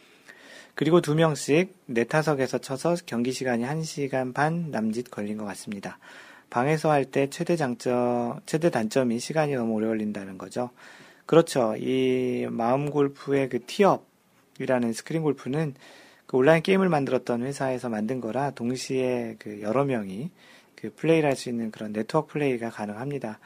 [0.75, 5.99] 그리고 두 명씩 네 타석에서 쳐서 경기 시간이 1시간 반 남짓 걸린 것 같습니다.
[6.49, 10.71] 방에서 할 때 최대 장점, 최대 단점이 시간이 너무 오래 걸린다는 거죠.
[11.27, 11.75] 그렇죠.
[11.77, 15.75] 이 마음 골프의 그 티업이라는 스크린 골프는
[16.29, 20.31] 그 온라인 게임을 만들었던 회사에서 만든 거라 동시에 그 여러 명이
[20.77, 23.41] 그 플레이를 할 수 있는 그런 네트워크 플레이가 가능합니다.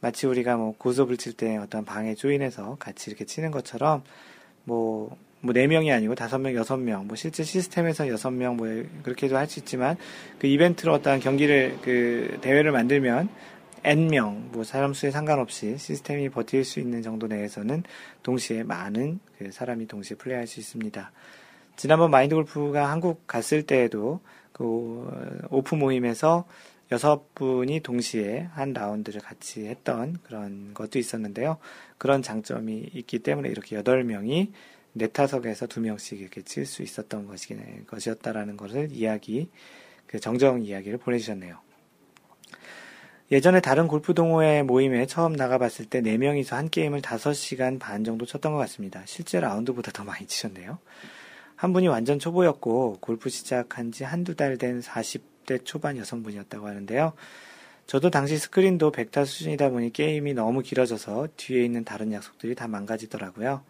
[0.00, 4.04] 마치 우리가 뭐 고스톱을 칠 때 어떤 방에 join해서 같이 이렇게 치는 것처럼
[4.64, 8.66] 뭐, 뭐, 네 명이 아니고 다섯 명, 여섯 명, 뭐, 실제 시스템에서 여섯 명, 뭐,
[9.02, 9.96] 그렇게도 할 수 있지만,
[10.38, 13.30] 그 이벤트로 어떤 경기를, 그, 대회를 만들면,
[13.82, 17.82] N명, 뭐, 사람 수에 상관없이 시스템이 버틸 수 있는 정도 내에서는
[18.22, 21.10] 동시에 많은 그 사람이 동시에 플레이할 수 있습니다.
[21.78, 24.18] 지난번 마인드 골프가 한국 갔을 때에도
[24.52, 26.44] 그 오프 모임에서
[26.90, 31.58] 여섯 분이 동시에 한 라운드를 같이 했던 그런 것도 있었는데요.
[31.96, 34.50] 그런 장점이 있기 때문에 이렇게 여덟 명이
[34.94, 39.48] 네 타석에서 두 명씩 이렇게 칠 수 있었던 것이, 것이었다라는 것을 이야기,
[40.08, 41.60] 그 정정 이야기를 보내주셨네요.
[43.30, 48.52] 예전에 다른 골프 동호회 모임에 처음 나가봤을 때 4명이서 한 게임을 5시간 반 정도 쳤던
[48.52, 49.02] 것 같습니다.
[49.04, 50.80] 실제 라운드보다 더 많이 치셨네요.
[51.58, 57.14] 한 분이 완전 초보였고 골프 시작한 지 한두 달 된 40, 20대 초반 여성분이었다고 하는데요.
[57.86, 63.62] 저도 당시 스크린도 100타 수준이다 보니 게임이 너무 길어져서 뒤에 있는 다른 약속들이 다 망가지더라고요.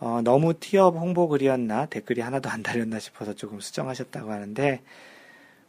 [0.00, 4.80] 어, 너무 티업 홍보 글이었나 댓글이 하나도 안 달렸나 싶어서 조금 수정하셨다고 하는데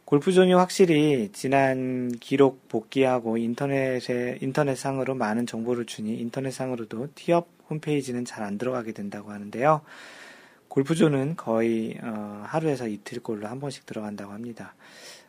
[0.06, 8.56] 골프존이 확실히 지난 기록 복귀하고 인터넷에 인터넷상으로 많은 정보를 주니 인터넷상으로도 티업 홈페이지는 잘 안
[8.56, 9.82] 들어가게 된다고 하는데요.
[10.72, 14.74] 골프존은 거의 어, 하루에서 이틀꼴로 한 번씩 들어간다고 합니다.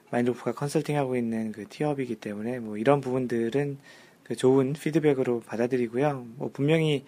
[0.09, 3.77] 마인드오프가 컨설팅하고 있는 그 티업이기 때문에 뭐 이런 부분들은
[4.23, 6.27] 그 좋은 피드백으로 받아들이고요.
[6.37, 7.03] 뭐 분명히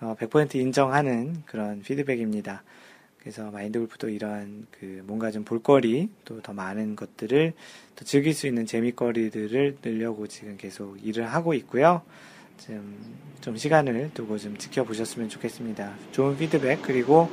[0.00, 2.62] 어, 100% 인정하는 그런 피드백입니다.
[3.18, 7.52] 그래서 마인드 골프도 이러한 그 뭔가 좀 볼거리 또 더 많은 것들을
[7.94, 12.00] 더 즐길 수 있는 재미거리들을 늘려고 지금 계속 일을 하고 있고요.
[12.58, 15.94] 좀, 좀 시간을 두고 좀 지켜보셨으면 좋겠습니다.
[16.12, 17.30] 좋은 피드백, 그리고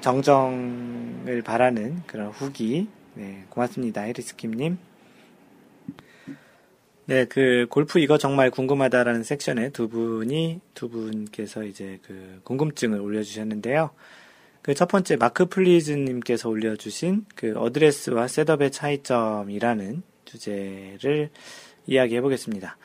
[0.00, 2.88] 정정을 바라는 그런 후기.
[3.14, 4.02] 네, 고맙습니다.
[4.02, 4.78] 해리스킴님.
[7.06, 13.90] 네, 그 골프 이거 정말 궁금하다라는 섹션에 두 분이 두 분께서 이제 그 궁금증을 올려주셨는데요.
[14.66, 21.30] 그 첫 번째 마크 플리즈님께서 올려주신 그 어드레스와 setup의 차이점이라는 주제를
[21.86, 22.76] 이야기해 보겠습니다.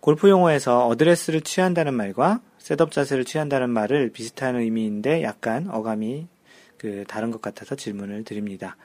[0.00, 6.26] 골프 용어에서 어드레스를 취한다는 말과 setup 자세를 취한다는 말을 비슷한 의미인데 약간 어감이
[6.78, 8.76] 그 다른 것 같아서 질문을 드립니다.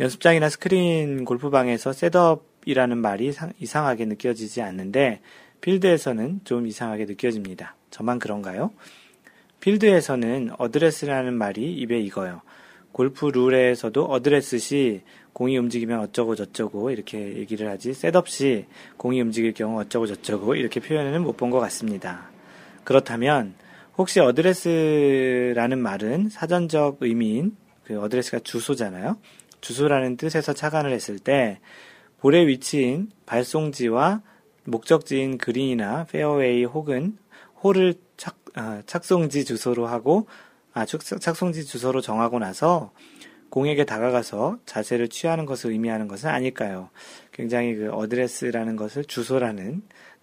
[0.00, 5.20] 연습장이나 스크린 골프방에서 setup이라는 말이 이상하게 느껴지지 않는데
[5.60, 7.76] 필드에서는 좀 이상하게 느껴집니다.
[7.90, 8.72] 저만 그런가요?
[9.60, 12.42] 필드에서는 어드레스라는 말이 입에 익어요.
[12.90, 17.92] 골프 룰에서도 어드레스 시 공이 움직이면 어쩌고 저쩌고 이렇게 얘기를 하지
[18.26, 18.66] 시
[18.96, 22.30] 공이 움직일 경우 어쩌고 저쩌고 이렇게 표현은 못 본 것 같습니다.
[22.84, 23.54] 그렇다면
[23.96, 29.16] 혹시 어드레스라는 말은 사전적 의미인 그 어드레스가 주소잖아요.
[29.60, 31.60] 주소라는 뜻에서 착안을 했을 때
[32.20, 34.22] 볼의 위치인 발송지와
[34.64, 37.16] 목적지인 그린이나 페어웨이 혹은
[37.62, 40.26] 홀을 착, 아, 착송지 주소로 하고
[40.72, 42.92] 아, 착송지 주소로 정하고 나서
[43.52, 46.88] 공에게 다가가서 자세를 취하는 것을 의미하는 것은 아닐까요?
[47.32, 49.82] 굉장히 그 어드레스라는 것을 주소라는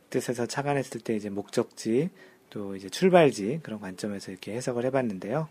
[0.10, 2.10] 뜻에서 착안했을 때 이제 목적지
[2.50, 5.48] 또 이제 출발지 그런 관점에서 이렇게 해석을 해봤는데요.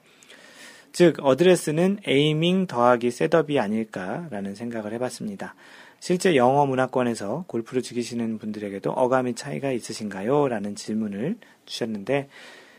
[0.90, 5.54] 즉 어드레스는 aiming 더하기 setup이 아닐까라는 생각을 해봤습니다.
[6.00, 10.48] 실제 영어 문화권에서 골프를 즐기시는 분들에게도 어감의 차이가 있으신가요?
[10.48, 12.28] 라는 질문을 주셨는데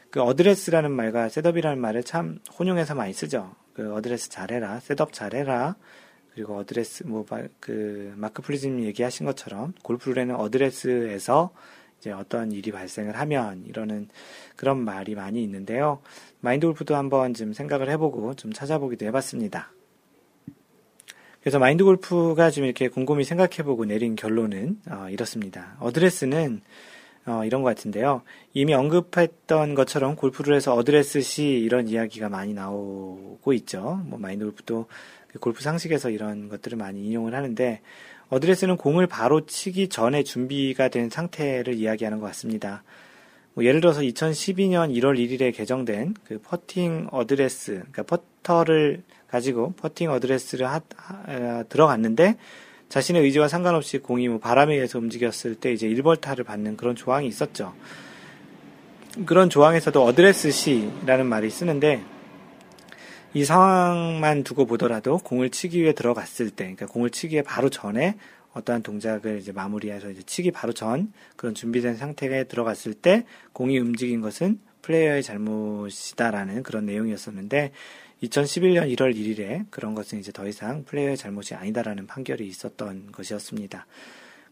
[0.09, 3.55] 그 어드레스라는 말과 setup이라는 말을 참 혼용해서 많이 쓰죠.
[3.79, 5.77] 그 어드레스 잘해라, setup 잘해라,
[6.33, 11.51] 그리고 어드레스 뭐그 마크 플리즈님 얘기하신 것처럼 골프룰에는 어드레스에서
[11.97, 14.09] 이제 어떤 일이 발생을 하면 이러는
[14.57, 16.01] 그런 말이 많이 있는데요.
[16.41, 19.71] 마인드 골프도 한번 좀 생각을 해보고 좀 찾아보기도 해봤습니다.
[21.39, 25.77] 그래서 마인드 골프가 좀 이렇게 곰곰이 생각해보고 내린 결론은 어, 이렇습니다.
[25.79, 26.63] 어드레스는
[27.25, 28.23] 어, 이런 것 같은데요.
[28.53, 34.01] 이미 언급했던 것처럼 골프 룰에서 어드레스 시 이런 이야기가 많이 나오고 있죠.
[34.05, 34.87] 뭐 마인드 골프도
[35.27, 37.81] 그 골프 상식에서 이런 것들을 많이 인용을 하는데
[38.29, 42.83] 어드레스는 공을 바로 치기 전에 준비가 된 상태를 이야기하는 것 같습니다.
[43.53, 50.67] 뭐 예를 들어서 2012년 1월 1일에 개정된 그 퍼팅 어드레스, 그러니까 퍼터를 가지고 퍼팅 어드레스를
[50.67, 52.37] 하, 하, 들어갔는데
[52.89, 57.73] 자신의 의지와 상관없이 공이 뭐 바람에 의해서 움직였을 때 이제 1벌타를 받는 그런 조항이 있었죠.
[59.25, 62.03] 그런 조항에서도 어드레스 시라는 말이 쓰는데
[63.33, 68.15] 이 상황만 두고 보더라도 공을 치기 위해 들어갔을 때, 그러니까 공을 치기에 바로 전에
[68.53, 74.21] 어떠한 동작을 이제 마무리해서 이제 치기 바로 전 그런 준비된 상태에 들어갔을 때 공이 움직인
[74.21, 77.71] 것은 플레이어의 잘못이다라는 그런 내용이었었는데
[78.23, 83.85] 2011년 1월 1일에 그런 것은 이제 더 이상 플레이어의 잘못이 아니다라는 판결이 있었던 것이었습니다.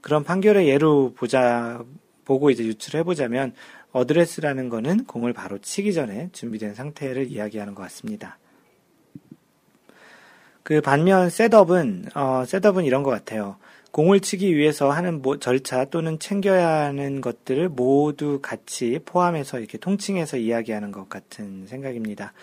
[0.01, 1.84] 그런 판결의 예로 보자
[2.23, 3.53] 보고 이제 유출해 보자면
[3.91, 8.38] 어드레스라는 거는 공을 바로 치기 전에 준비된 상태를 이야기하는 것 같습니다.
[10.63, 13.58] 그 반면 setup은 어, setup은 이런 것 같아요.
[13.91, 20.38] 공을 치기 위해서 하는 뭐 절차 또는 챙겨야 하는 것들을 모두 같이 포함해서 이렇게 통칭해서
[20.38, 22.34] 이야기하는 것 같은 생각입니다.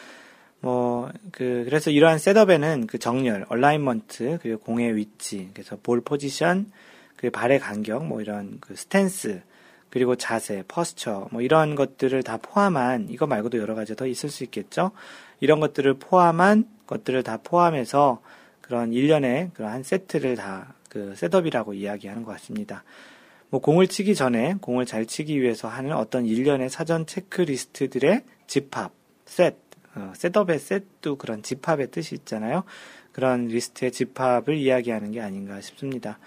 [0.64, 6.70] 뭐, 그, 그래서 이러한 setup에는 그 정렬, alignment, 그리고 공의 위치, 그래서 ball position,
[7.16, 9.42] 그 발의 간격, 뭐 이런 그 스탠스,
[9.90, 14.42] 그리고 자세, posture, 뭐 이런 것들을 다 포함한, 이거 말고도 여러 가지 더 있을 수
[14.44, 14.90] 있겠죠?
[15.40, 18.20] 이런 것들을 포함한 것들을 다 포함해서
[18.60, 22.84] 그런 일련의 그런 한 세트를 다 그 setup이라고 이야기하는 것 같습니다.
[23.50, 28.92] 뭐 공을 치기 전에 공을 잘 치기 위해서 하는 어떤 일련의 사전 체크리스트들의 집합,
[29.26, 29.56] set,
[29.96, 32.64] 어, setup의 set도 그런 집합의 뜻이 있잖아요.
[33.12, 36.18] 그런 리스트의 집합을 이야기하는 게 아닌가 싶습니다.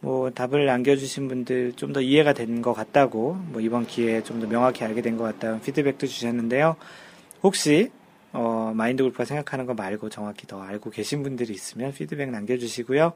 [0.00, 4.46] 뭐 답을 남겨주신 분들 좀 더 이해가 된 것 같다고 뭐 이번 기회에 좀 더
[4.46, 6.76] 명확히 알게 된 것 같다는 피드백도 주셨는데요.
[7.42, 7.90] 혹시
[8.32, 13.12] 어, 마인드 골프가 생각하는 거 말고 정확히 더 알고 계신 분들이 있으면 피드백 남겨주시고요.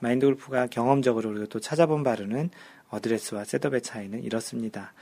[0.00, 2.48] 마인드 골프가 경험적으로 그리고 또 찾아본 바로는
[2.88, 4.94] 어드레스와 setup의 차이는 이렇습니다.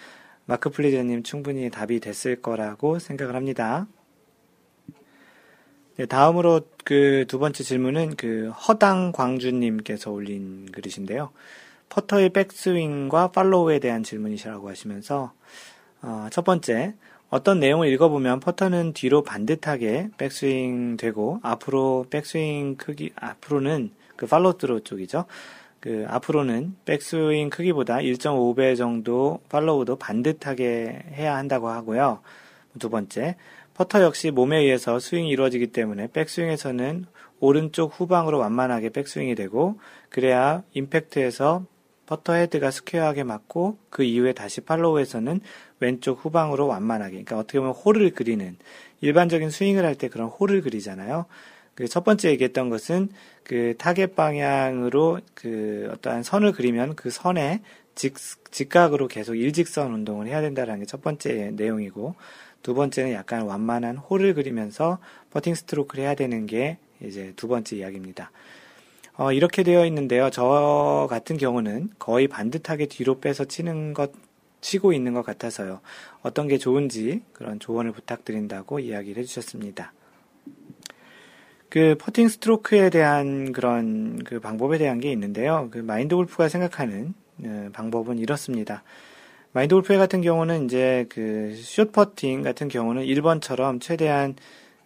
[0.44, 3.86] 마크 플리저님 충분히 답이 됐을 거라고 생각을 합니다.
[6.00, 11.28] 네, 다음으로 그 두 번째 질문은 그 허당 광주님께서 올린 글이신데요.
[11.90, 15.34] 퍼터의 백스윙과 follow에 대한 질문이시라고 하시면서
[16.00, 16.94] 어, 첫 번째
[17.28, 24.80] 어떤 내용을 읽어보면 퍼터는 뒤로 반듯하게 백스윙 되고 앞으로 백스윙 크기 앞으로는 그 follow through
[24.80, 25.26] 쪽이죠.
[25.80, 32.20] 그 앞으로는 백스윙 크기보다 1.5배 정도 follow도 반듯하게 해야 한다고 하고요.
[32.78, 33.36] 두 번째,
[33.80, 37.06] 퍼터 역시 몸에 의해서 스윙이 이루어지기 때문에 백스윙에서는
[37.38, 41.64] 오른쪽 후방으로 완만하게 백스윙이 되고 그래야 임팩트에서
[42.04, 45.40] 퍼터 헤드가 스퀘어하게 맞고 그 이후에 다시 follow에서는
[45.78, 48.58] 왼쪽 후방으로 완만하게 그러니까 어떻게 보면 호를 그리는
[49.00, 51.24] 일반적인 스윙을 할 때 그런 호를 그리잖아요.
[51.74, 53.08] 그 첫 번째 얘기했던 것은
[53.44, 57.62] 그 타겟 방향으로 그 어떠한 선을 그리면 그 선에
[57.94, 58.16] 직,
[58.50, 62.14] 직각으로 계속 일직선 운동을 해야 된다는 게 첫 번째 내용이고
[62.62, 64.98] 두 번째는 약간 완만한 호를 그리면서
[65.30, 68.30] 퍼팅 스트로크를 해야 되는 게 이제 두 번째 이야기입니다.
[69.16, 70.30] 어, 이렇게 되어 있는데요.
[70.30, 74.12] 저 같은 경우는 거의 반듯하게 뒤로 빼서 치는 것,
[74.60, 75.80] 치고 있는 것 같아서요.
[76.22, 79.92] 어떤 게 좋은지 그런 조언을 부탁드린다고 이야기를 해주셨습니다.
[81.68, 85.68] 그 퍼팅 스트로크에 대한 그런 그 방법에 대한 게 있는데요.
[85.70, 87.14] 그 마인드 골프가 생각하는
[87.44, 88.82] 어, 방법은 이렇습니다.
[89.52, 94.36] 마인드 골프 같은 경우는 이제 그 숏 퍼팅 같은 경우는 1번처럼 최대한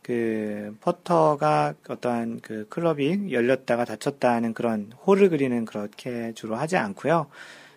[0.02, 7.26] 그 퍼터가 어떠한 그 클럽이 열렸다가 닫혔다는 그런 호를 그리는 그렇게 주로 하지 않고요.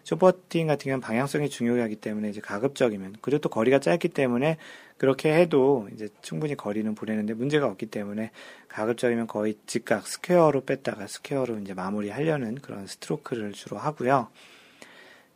[0.04, 4.58] short putting 같은 경우는 방향성이 중요하기 때문에 이제 가급적이면 그리고 또 거리가 짧기 때문에
[4.98, 8.32] 그렇게 해도 이제 충분히 거리는 보내는데 문제가 없기 때문에
[8.70, 14.30] 가급적이면 거의 직각 square로 뺐다가 square로 이제 마무리하려는 그런 스트로크를 주로 하고요.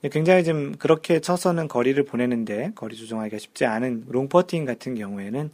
[0.10, 5.52] 굉장히 좀 그렇게 쳐서는 거리를 보내는데 거리 조정하기가 쉽지 않은 long putting 같은 경우에는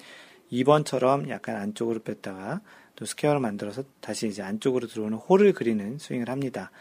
[0.51, 2.61] 2번처럼 약간 안쪽으로 뺐다가
[2.95, 6.71] 또 square를 만들어서 다시 이제 안쪽으로 들어오는 호를 그리는 스윙을 합니다.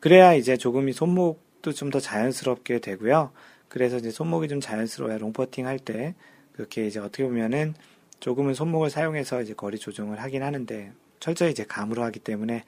[0.00, 3.30] 그래야 이제 조금 이 손목도 좀 더 자연스럽게 되고요.
[3.68, 6.14] 그래서 이제 손목이 좀 자연스러워야 long putting 할 때
[6.52, 7.74] 그렇게 이제 어떻게 보면은
[8.20, 12.64] 조금은 손목을 사용해서 이제 거리 조정을 하긴 하는데 철저히 이제 감으로 하기 때문에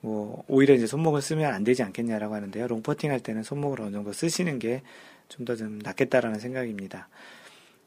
[0.00, 2.66] 뭐 오히려 이제 손목을 쓰면 안 되지 않겠냐라고 하는데요.
[2.68, 4.82] long putting 할 때는 손목을 어느 정도 쓰시는 게
[5.28, 7.08] 좀더좀 낫겠다라는 생각입니다.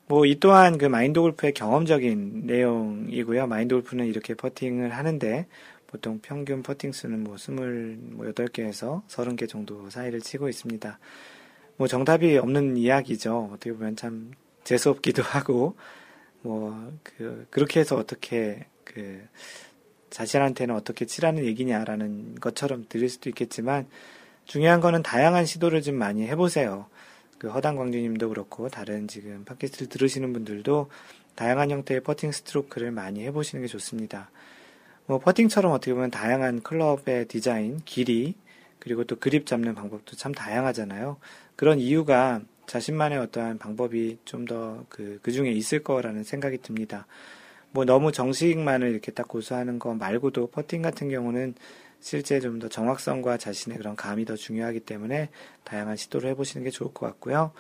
[0.08, 3.48] 뭐 이 또한 그 마인드 골프의 경험적인 내용이고요.
[3.48, 5.48] 마인드 골프는 이렇게 퍼팅을 하는데
[5.88, 11.00] 보통 평균 퍼팅 수는 뭐 28개에서 30개 정도 사이를 치고 있습니다.
[11.78, 13.50] 뭐 정답이 없는 이야기죠.
[13.54, 14.32] 어떻게 보면 참
[14.64, 15.76] 재수없기도 하고
[16.42, 19.22] 뭐 그 그렇게 해서 어떻게 그
[20.14, 23.88] 자신한테는 어떻게 치라는 얘기냐라는 것처럼 들릴 수도 있겠지만
[24.46, 26.86] 중요한 거는 다양한 시도를 좀 많이 해보세요.
[27.40, 30.92] 그 허당 광주님도 그렇고 다른 지금 팟캐스트를 들으시는 분들도
[31.36, 34.30] 다양한 형태의 퍼팅 스트로크를 많이 해보시는 게 좋습니다.
[35.08, 38.36] 뭐 퍼팅처럼 어떻게 보면 다양한 클럽의 디자인, 길이
[38.78, 41.18] 그리고 또 그립 잡는 방법도 참 다양하잖아요.
[41.56, 47.08] 그런 이유가 자신만의 어떠한 방법이 좀 더 그, 그 중에 있을 거라는 생각이 듭니다.
[47.74, 51.56] 뭐 너무 정석만을 이렇게 딱 고수하는 거 말고도 퍼팅 같은 경우는
[52.00, 55.30] 실제 좀 더 정확성과 자신의 그런 감이 더 중요하기 때문에
[55.64, 57.52] 다양한 시도를 해보시는 게 좋을 것 같고요.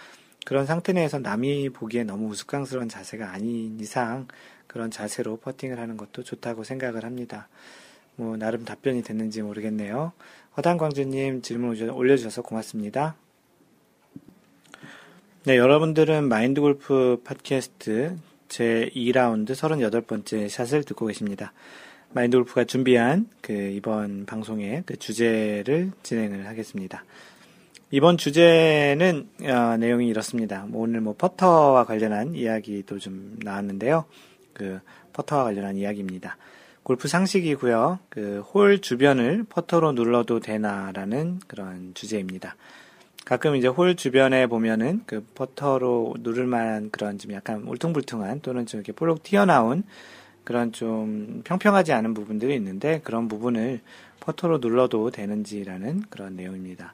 [0.45, 4.27] 그런 상태 내에서 남이 보기에 너무 우스꽝스러운 자세가 아닌 이상
[4.67, 7.47] 그런 자세로 퍼팅을 하는 것도 좋다고 생각을 합니다.
[8.15, 10.11] 뭐 나름 답변이 됐는지 모르겠네요.
[10.57, 13.15] 허단광주님 질문 올려주셔서 고맙습니다.
[15.45, 18.17] 네, 여러분들은 마인드 골프 팟캐스트
[18.53, 21.53] 제 2라운드 38번째 샷을 듣고 계십니다.
[22.11, 27.03] 마인드 골프가 준비한 그 이번 방송의 그 주제를 진행을 하겠습니다.
[27.89, 30.65] 이번 주제는 어, 내용이 이렇습니다.
[30.67, 34.05] 뭐 오늘 뭐 퍼터와 관련한 이야기도 좀 나왔는데요.
[34.53, 34.79] 그
[35.13, 36.37] 퍼터와 관련한 이야기입니다.
[36.83, 37.97] 골프 상식이고요.
[38.09, 42.55] 그 홀 주변을 퍼터로 눌러도 되나라는 그런 주제입니다.
[43.25, 48.79] 가끔 이제 홀 주변에 보면은 그 퍼터로 누를 만한 그런 좀 약간 울퉁불퉁한 또는 좀
[48.79, 49.83] 이렇게 볼록 튀어나온
[50.43, 53.79] 그런 좀 평평하지 않은 부분들이 있는데 그런 부분을
[54.19, 56.93] 퍼터로 눌러도 되는지라는 그런 내용입니다.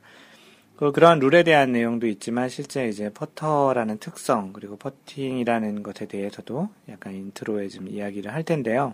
[0.76, 7.16] 그 그런 룰에 대한 내용도 있지만 실제 이제 퍼터라는 특성 그리고 퍼팅이라는 것에 대해서도 약간
[7.16, 8.94] 인트로에 좀 이야기를 할 텐데요.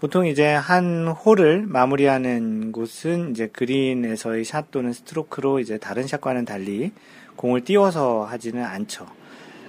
[0.00, 6.92] 보통 이제 한 홀을 마무리하는 곳은 이제 그린에서의 샷 또는 스트로크로 이제 다른 샷과는 달리
[7.36, 9.06] 공을 띄워서 하지는 않죠.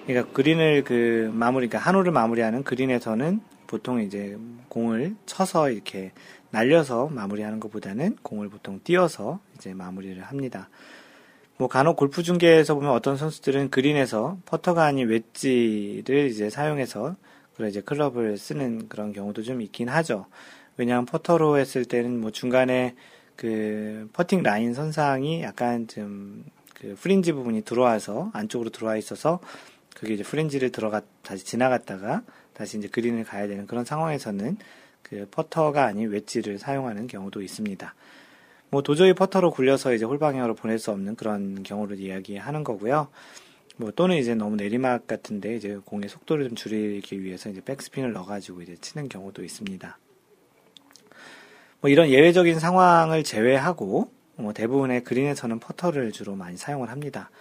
[0.07, 4.37] 그러니까 그린을 그 마무리, 그러니까 한 홀을 마무리하는 그린에서는 보통 이제
[4.69, 6.13] 공을 쳐서 이렇게
[6.51, 10.69] 날려서 마무리하는 것보다는 공을 보통 띄어서 이제 마무리를 합니다.
[11.57, 17.17] 뭐 간혹 골프 중계에서 보면 어떤 선수들은 그린에서 퍼터가 아닌 웨지를 이제 사용해서
[17.55, 20.25] 그래 이제 클럽을 쓰는 그런 경우도 좀 있긴 하죠.
[20.77, 22.95] 왜냐하면 퍼터로 했을 때는 뭐 중간에
[23.35, 26.43] 그 퍼팅 라인 선상이 약간 좀
[26.81, 29.39] 그 fringe 부분이 들어와서 안쪽으로 들어와 있어서
[29.95, 32.23] 그게 이제 fringe를 들어가 다시 지나갔다가
[32.53, 34.57] 다시 이제 그린을 가야 되는 그런 상황에서는
[35.03, 37.93] 그 퍼터가 아닌 웨지를 사용하는 경우도 있습니다.
[38.71, 43.09] 뭐 도저히 퍼터로 굴려서 이제 홀방향으로 보낼 수 없는 그런 경우를 이야기하는 거고요.
[43.81, 48.61] 뭐 또는 이제 너무 내리막 같은데 이제 공의 속도를 좀 줄이기 위해서 이제 백스핀을 넣어가지고
[48.61, 49.97] 이제 치는 경우도 있습니다.
[51.81, 57.31] 뭐 이런 예외적인 상황을 제외하고 뭐 대부분의 그린에서는 퍼터를 주로 많이 사용을 합니다.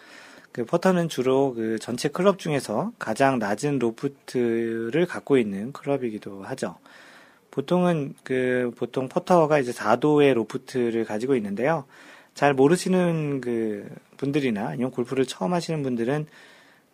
[0.50, 6.78] 그 퍼터는 주로 그 전체 클럽 중에서 가장 낮은 로프트를 갖고 있는 클럽이기도 하죠.
[7.50, 11.84] 보통은 그 보통 퍼터가 이제 4도의 로프트를 가지고 있는데요.
[12.32, 13.86] 잘 모르시는 그
[14.20, 16.26] 분들이나 아니면 골프를 처음 하시는 분들은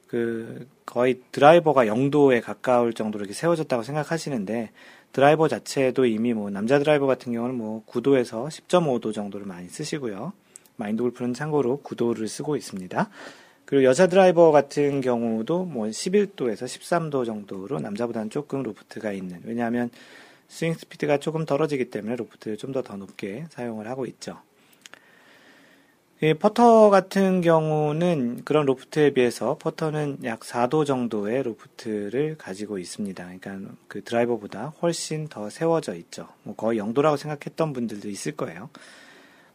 [0.07, 4.70] 그 거의 드라이버가 0도에 가까울 정도로 이렇게 세워졌다고 생각하시는데
[5.12, 10.33] 드라이버 자체도 이미 뭐 남자 드라이버 같은 경우는 뭐 9도에서 10.5도 정도를 많이 쓰시고요.
[10.77, 13.09] 마인드 골프는 참고로 9도를 쓰고 있습니다.
[13.64, 19.91] 그리고 여자 드라이버 같은 경우도 뭐 11도에서 13도 정도로 남자보다는 조금 로프트가 있는 왜냐하면
[20.49, 24.39] 스윙 스피드가 조금 떨어지기 때문에 로프트를 좀 더 더 높게 사용을 하고 있죠.
[26.39, 33.23] 퍼터 같은 경우는 그런 로프트에 비해서 퍼터는 약 4도 정도의 로프트를 가지고 있습니다.
[33.23, 36.29] 그러니까 그 드라이버보다 훨씬 더 세워져 있죠.
[36.43, 38.71] 뭐 거의 0도라고 생각했던 분들도 있을 거예요.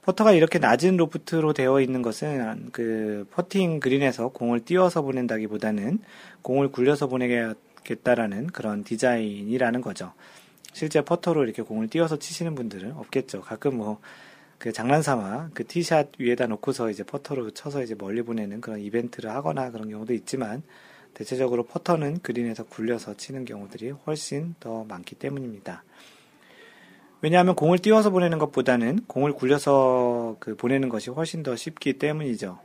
[0.04, 6.00] 퍼터가 이렇게 낮은 로프트로 되어 있는 것은 그 퍼팅 그린에서 공을 띄워서 보낸다기보다는
[6.44, 10.14] 공을 굴려서 보내겠다라는 그런 디자인이라는 거죠.
[10.74, 13.42] 실제 퍼터로 이렇게 공을 띄워서 치시는 분들은 없겠죠.
[13.42, 14.00] 가끔 뭐
[14.62, 19.72] 그 장난삼아 그 티샷 위에다 놓고서 이제 퍼터로 쳐서 이제 멀리 보내는 그런 이벤트를 하거나
[19.72, 20.62] 그런 경우도 있지만
[21.16, 25.84] 대체적으로 퍼터는 그린에서 굴려서 치는 경우들이 훨씬 더 많기 때문입니다.
[27.22, 32.60] 왜냐하면 공을 띄워서 보내는 것보다는 공을 굴려서 그 보내는 것이 훨씬 더 쉽기 때문이죠.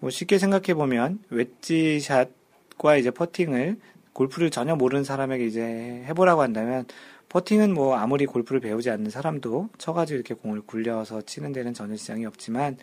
[0.00, 3.78] 뭐 쉽게 생각해 보면 웨지샷과 이제 퍼팅을
[4.12, 6.84] 골프를 전혀 모르는 사람에게 이제 해보라고 한다면
[7.28, 12.24] 퍼팅은 뭐 아무리 골프를 배우지 않는 사람도 쳐가지고 이렇게 공을 굴려서 치는 데는 전혀 지장이
[12.24, 12.78] 없지만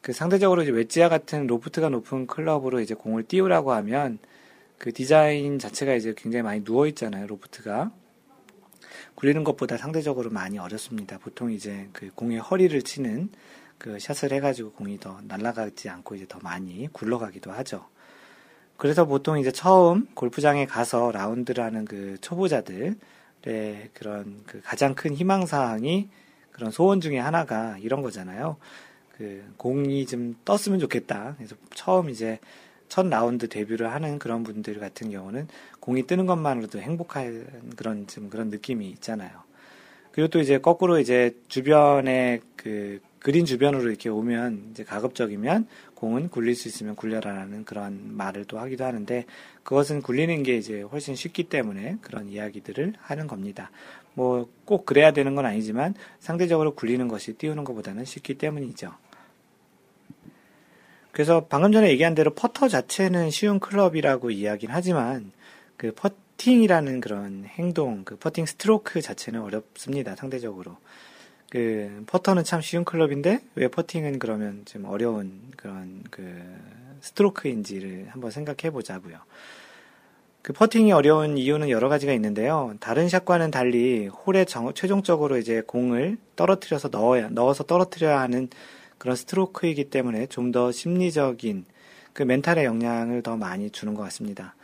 [0.00, 4.18] 그 상대적으로 이제 웨지와 같은 로프트가 높은 클럽으로 이제 공을 띄우라고 하면
[4.78, 7.90] 그 디자인 자체가 이제 굉장히 많이 누워 있잖아요 로프트가
[9.14, 11.18] 굴리는 것보다 상대적으로 많이 어렵습니다.
[11.18, 13.30] 보통 이제 그 공의 허리를 치는
[13.76, 17.86] 그 샷을 해가지고 공이 더 날아가지 않고 이제 더 많이 굴러가기도 하죠.
[18.76, 22.96] 그래서 보통 이제 처음 골프장에 가서 라운드를 하는 그 초보자들
[23.46, 26.08] 의 그런 그 가장 큰 희망 사항이
[26.52, 28.56] 그런 소원 중에 하나가 이런 거잖아요.
[29.16, 31.34] 그 공이 좀 떴으면 좋겠다.
[31.36, 32.38] 그래서 처음 이제
[32.88, 38.50] 첫 라운드 데뷔를 하는 그런 분들 같은 경우는 공이 뜨는 것만으로도 행복한 그런 좀 그런
[38.50, 39.30] 느낌이 있잖아요.
[40.12, 46.54] 그리고 또 이제 거꾸로 이제 주변에 그 그린 주변으로 이렇게 오면 이제 가급적이면 공은 굴릴
[46.54, 49.26] 수 있으면 굴려라라는 그런 말을 또 하기도 하는데
[49.62, 53.70] 그것은 굴리는 게 이제 훨씬 쉽기 때문에 그런 이야기들을 하는 겁니다.
[54.14, 58.94] 뭐 꼭 그래야 되는 건 아니지만 상대적으로 굴리는 것이 띄우는 것보다는 쉽기 때문이죠.
[61.10, 65.32] 그래서 방금 전에 얘기한 대로 퍼터 자체는 쉬운 클럽이라고 이야기는 하지만
[65.76, 70.14] 그 퍼팅이라는 그런 행동, 그 퍼팅 스트로크 자체는 어렵습니다.
[70.14, 70.76] 상대적으로.
[71.50, 76.22] 그 퍼터는 참 쉬운 클럽인데 왜 퍼팅은 그러면 좀 어려운 그런 그
[77.00, 79.18] 스트로크인지를 한번 생각해 보자고요.
[80.42, 82.74] 그 퍼팅이 어려운 이유는 여러 가지가 있는데요.
[82.80, 88.48] 다른 샷과는 달리 홀에 정, 최종적으로 이제 공을 떨어뜨려서 넣어야 넣어서 떨어뜨려야 하는
[88.96, 91.64] 그런 스트로크이기 때문에 좀 더 심리적인
[92.12, 94.54] 그 멘탈의 영향을 더 많이 주는 것 같습니다.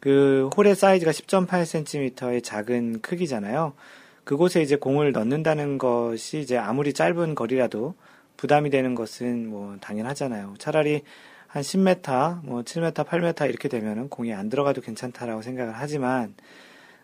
[0.00, 3.74] 그 홀의 사이즈가 10.8cm의 작은 크기잖아요.
[4.24, 7.94] 그곳에 이제 공을 넣는다는 것이 이제 아무리 짧은 거리라도
[8.36, 10.54] 부담이 되는 것은 뭐 당연하잖아요.
[10.58, 11.02] 차라리
[11.46, 16.34] 한 10m, 뭐 7m, 8m 이렇게 되면은 공이 안 들어가도 괜찮다라고 생각을 하지만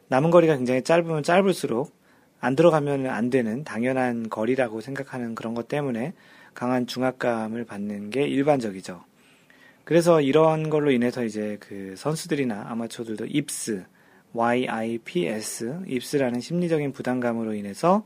[0.09, 1.95] 남은 거리가 굉장히 짧으면 짧을수록
[2.41, 6.15] 안 들어가면 안 되는 당연한 거리라고 생각하는 그런 것 때문에
[6.55, 9.05] 강한 중압감을 받는 게 일반적이죠.
[9.85, 13.85] 그래서 이런 걸로 인해서 이제 그 선수들이나 아마추어들도 입스,
[14.35, 18.05] YIPS, 입스라는 심리적인 부담감으로 인해서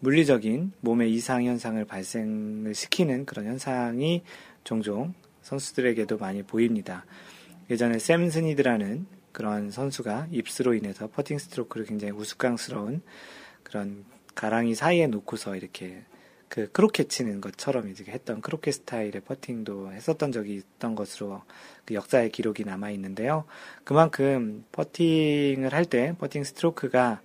[0.00, 4.22] 물리적인 몸의 이상 현상을 발생을 시키는 그런 현상이
[4.64, 7.04] 종종 선수들에게도 많이 보입니다.
[7.70, 13.02] 예전에 샘 스니드라는 그런 선수가 yips로 인해서 퍼팅 스트로크를 굉장히 우스꽝스러운
[13.62, 14.04] 그런
[14.34, 16.02] 가랑이 사이에 놓고서 이렇게
[16.48, 21.42] 그 크로켓 치는 것처럼 이제 했던 크로켓 스타일의 퍼팅도 했었던 적이 있던 것으로
[21.84, 23.44] 그 역사의 기록이 남아 있는데요.
[23.84, 27.20] 그만큼 퍼팅을 할 때 퍼팅 스트로크가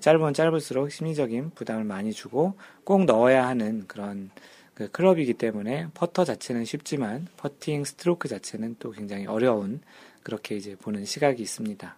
[0.00, 2.54] 짧으면 짧을수록 심리적인 부담을 많이 주고
[2.84, 4.30] 꼭 넣어야 하는 그런
[4.74, 9.80] 그 클럽이기 때문에 퍼터 자체는 쉽지만 퍼팅 스트로크 자체는 또 굉장히 어려운
[10.22, 11.96] 그렇게 이제 보는 시각이 있습니다.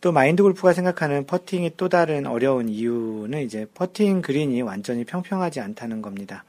[0.00, 6.02] 또 마인드 골프가 생각하는 퍼팅이 또 다른 어려운 이유는 이제 퍼팅 그린이 완전히 평평하지 않다는
[6.02, 6.44] 겁니다.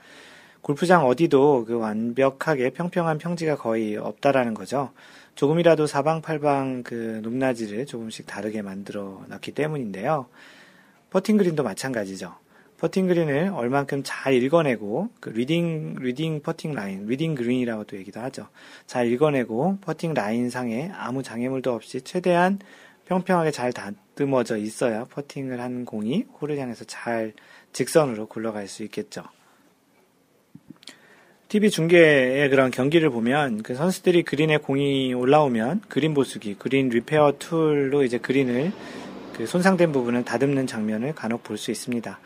[0.62, 4.92] 골프장 어디도 그 완벽하게 평평한 평지가 거의 없다라는 거죠.
[5.36, 10.26] 조금이라도 사방팔방 그 높낮이를 조금씩 다르게 만들어 놨기 때문인데요.
[11.10, 12.36] 퍼팅 그린도 마찬가지죠.
[12.80, 18.48] 퍼팅 그린을 얼만큼 잘 읽어내고 그 reading reading putting line, reading green이라고도 얘기도 하죠.
[18.86, 22.60] 잘 읽어내고 퍼팅 라인 상에 아무 장애물도 없이 최대한
[23.08, 27.34] 평평하게 잘 다듬어져 있어야 퍼팅을 한 공이 홀을 향해서 잘
[27.74, 29.24] 직선으로 굴러갈 수 있겠죠.
[31.48, 38.04] TV 중계의 그런 경기를 보면 그 선수들이 그린에 공이 올라오면 그린 보수기, green repair tool로
[38.04, 38.74] 이제 그린을
[39.34, 42.20] 그 손상된 부분을 다듬는 장면을 간혹 볼 수 있습니다.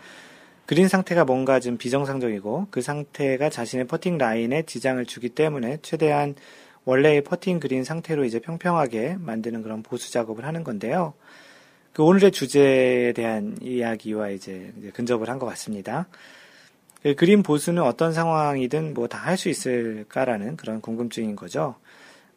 [0.66, 6.34] 그린 상태가 뭔가 좀 비정상적이고 그 상태가 자신의 퍼팅 라인에 지장을 주기 때문에 최대한
[6.86, 11.14] 원래의 퍼팅 그린 상태로 이제 평평하게 만드는 그런 보수 작업을 하는 건데요.
[11.94, 16.08] 그 오늘의 주제에 대한 이야기와 이제 근접을 한 것 같습니다.
[17.04, 21.76] 그 그린 보수는 어떤 상황이든 뭐 다 할 수 있을까라는 그런 궁금증인 거죠.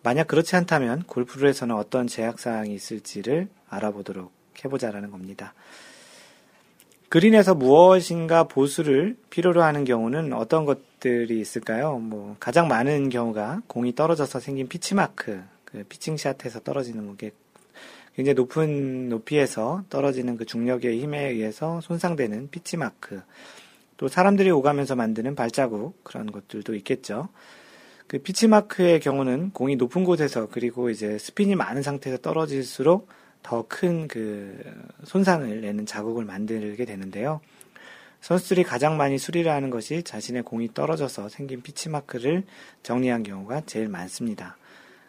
[0.02, 4.32] 만약 그렇지 않다면 골프에서는 어떤 제약 사항이 있을지를 알아보도록
[4.64, 5.54] 해보자라는 겁니다.
[7.08, 11.98] 그린에서 무엇인가 보수를 필요로 하는 경우는 어떤 것들이 있을까요?
[11.98, 17.30] 뭐 가장 많은 경우가 공이 떨어져서 생긴 pitch mark, 그 pitching shot에서 떨어지는 게
[18.16, 23.22] 굉장히 높은 높이에서 떨어지는 그 중력의 힘에 의해서 손상되는 pitch mark,
[23.96, 27.28] 또 사람들이 오가면서 만드는 발자국 그런 것들도 있겠죠.
[28.06, 33.08] 그 pitch mark의 경우는 공이 높은 곳에서 그리고 이제 스핀이 많은 상태에서 떨어질수록
[33.44, 34.58] 더 큰 그
[35.04, 37.40] 손상을 내는 자국을 만들게 되는데요.
[38.22, 42.44] 선수들이 가장 많이 수리를 하는 것이 자신의 공이 떨어져서 생긴 pitch mark를
[42.82, 44.56] 정리한 경우가 제일 많습니다.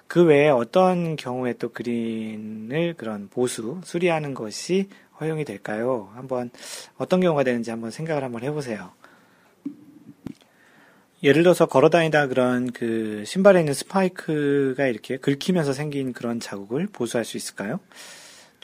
[0.08, 6.12] 그 외에 어떤 경우에 또 그린을 그런 보수, 수리하는 것이 허용이 될까요?
[6.14, 6.52] 한번
[6.98, 8.92] 어떤 경우가 되는지 한번 생각을 한번 해보세요.
[11.24, 17.24] 예를 들어서 걸어 다니다 그런 그 신발에 있는 스파이크가 이렇게 긁히면서 생긴 그런 자국을 보수할
[17.24, 17.80] 수 있을까요?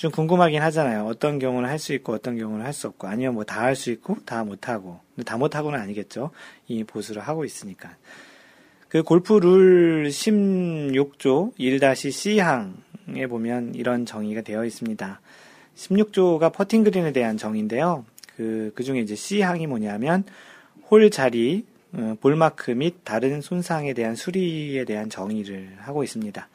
[0.02, 1.06] 좀 궁금하긴 하잖아요.
[1.06, 3.91] 어떤 경우는 할 수 있고 어떤 경우는 할 수 없고 아니면 뭐 다 할 수
[3.91, 6.32] 있고 다 못하고 다 못하고는 아니겠죠.
[6.68, 7.95] 이 보수를 하고 있으니까.
[8.89, 15.22] 그 골프 룰 16조 1-C항에 보면 이런 정의가 되어 있습니다.
[15.76, 18.04] 16조가 퍼팅 그린에 대한 정의인데요.
[18.36, 20.24] 그, 그 중에 이제 C항이 뭐냐면
[20.89, 26.49] 홀 자리, 어, ball mark 및 다른 손상에 대한 수리에 대한 정의를 하고 있습니다.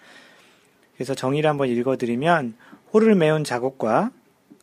[0.97, 2.55] 그래서 정의를 한번 읽어드리면
[2.97, 4.11] 홀을 메운 자국과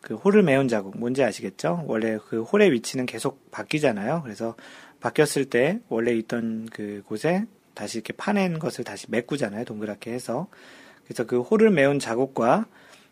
[0.02, 1.84] 그 홀을 메운 자국 뭔지 아시겠죠?
[1.86, 4.22] 원래 그 홀의 위치는 계속 바뀌잖아요.
[4.24, 4.56] 그래서
[4.98, 9.64] 바뀌었을 때 원래 있던 그 곳에 다시 이렇게 파낸 것을 다시 메꾸잖아요.
[9.64, 10.48] 동그랗게 해서.
[11.04, 12.66] 그래서 그 홀을 메운 자국과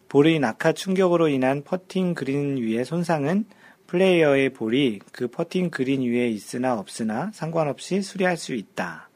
[0.09, 3.45] 볼의 낙하 충격으로 인한 퍼팅 그린 위의 손상은
[3.87, 9.09] 플레이어의 볼이 그 퍼팅 그린 위에 있으나 없으나 상관없이 수리할 수 있다.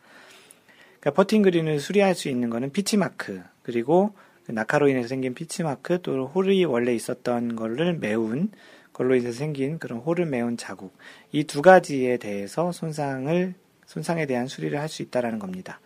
[1.01, 5.68] 그러니까 퍼팅 그린을 수리할 수 있는 것은 pitch mark, 그리고 그 낙하로 인해서 생긴 pitch
[5.68, 8.51] mark, 또 홀이 원래 있었던 거를 메운
[8.93, 10.97] 걸로 인해서 생긴 그런 홀을 메운 자국.
[11.33, 13.55] 이 두 가지에 대해서 손상을
[13.87, 15.81] 손상에 대한 수리를 할 수 있다라는 겁니다.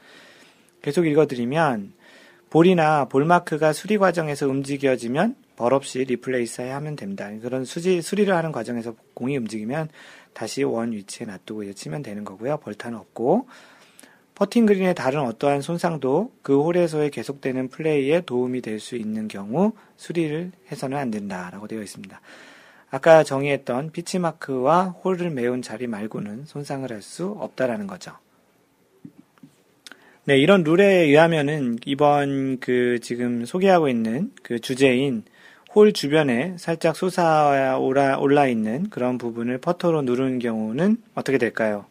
[0.83, 1.93] 계속 읽어드리면
[2.51, 7.31] 볼이나 ball mark가 수리 과정에서 움직여지면 벌 없이 replace 하면 됩니다.
[7.43, 9.89] 그런 수지, 수리를 하는 과정에서 공이 움직이면
[10.33, 12.57] 다시 원 위치에 놔두고 이제 치면 되는 거고요.
[12.59, 13.47] 벌타는 없고
[14.41, 20.51] 퍼팅 그린의 다른 어떠한 손상도 그 홀에서의 계속되는 플레이에 도움이 될 수 있는 경우 수리를
[20.73, 22.19] 해서는 안 된다라고 되어 있습니다.
[22.91, 28.13] 아까 정의했던 pitch mark와 홀을 메운 자리 말고는 손상을 할 수 없다라는 거죠.
[30.25, 35.23] 네, 이런 룰에 의하면은 이번 그 지금 소개하고 있는 그 주제인
[35.75, 41.85] 홀 주변에 살짝 솟아 올라 있는 그런 부분을 퍼터로 누르는 경우는 어떻게 될까요?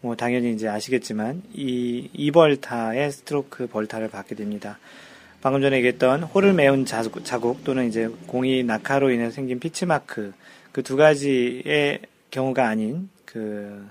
[0.00, 4.78] 뭐 당연히 이제 아시겠지만 이 2벌타의 스트로크 벌타를 받게 됩니다.
[5.40, 10.32] 방금 전에 얘기했던 홀을 메운 자국, 자국 또는 이제 공이 낙하로 인해 생긴 pitch mark
[10.72, 13.90] 그 두 가지의 경우가 아닌 그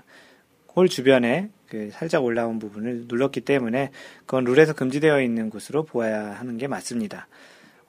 [0.76, 3.90] 홀 주변에 그 살짝 올라온 부분을 눌렀기 때문에
[4.20, 7.28] 그건 룰에서 금지되어 있는 것으로 보아야 하는 게 맞습니다.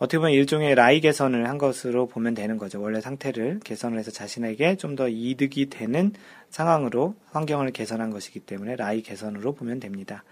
[0.01, 2.81] 어떻게 보면 일종의 라이 개선을 한 것으로 보면 되는 거죠.
[2.81, 6.11] 원래 상태를 개선을 해서 자신에게 좀 더 이득이 되는
[6.49, 10.23] 상황으로 환경을 개선한 것이기 때문에 라이 개선으로 보면 됩니다.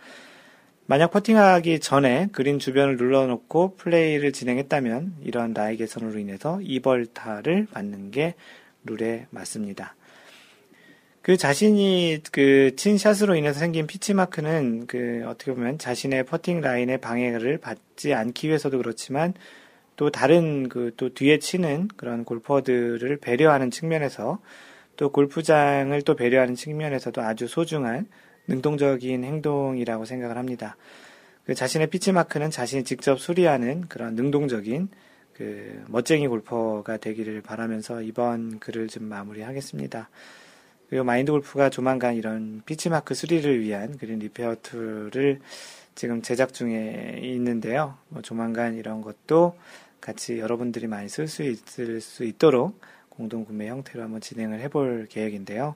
[0.88, 8.34] 만약 퍼팅하기 전에 그린 주변을 눌러놓고 플레이를 진행했다면 이러한 라이 개선으로 인해서 2벌타를 받는 게
[8.86, 9.96] 룰에 맞습니다.
[11.22, 17.00] 그 자신이 그 친 샷으로 인해서 생긴 pitch mark는 그 어떻게 보면 자신의 퍼팅 라인의
[17.02, 19.36] 방해를 받지 않기 위해서도 그렇지만
[20.00, 24.40] 또 다른 그 또 뒤에 치는 그런 골퍼들을 배려하는 측면에서
[24.96, 28.08] 또 골프장을 또 배려하는 측면에서도 아주 소중한
[28.48, 30.78] 능동적인 행동이라고 생각을 합니다.
[31.46, 34.88] 그 자신의 pitch mark는 자신이 직접 수리하는 그런 능동적인
[35.34, 40.10] 그 멋쟁이 골퍼가 되기를 바라면서 이번 글을 좀 마무리하겠습니다.
[40.90, 45.42] 그리고 마인드 골프가 조만간 이런 pitch mark 수리를 위한 green repair tool을
[45.96, 47.98] 지금 제작 중에 있는데요.
[48.08, 49.56] 뭐 조만간 이런 것도
[50.02, 52.80] 같이 여러분들이 많이 쓸 수 있을 수 있도록
[53.10, 55.76] 공동 구매 형태로 한번 진행을 해볼 계획인데요.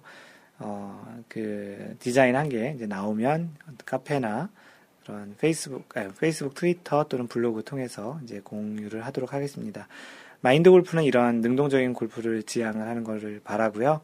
[0.60, 3.56] 어, 그 디자인 한게 이제 나오면
[3.86, 4.50] 카페나
[5.04, 9.88] 그런 페이스북, 아니, 페이스북, 트위터 또는 블로그 통해서 이제 공유를 하도록 하겠습니다.
[10.40, 14.02] 마인드 골프는 이러한 능동적인 골프를 지향을 하는 것을 바라고요.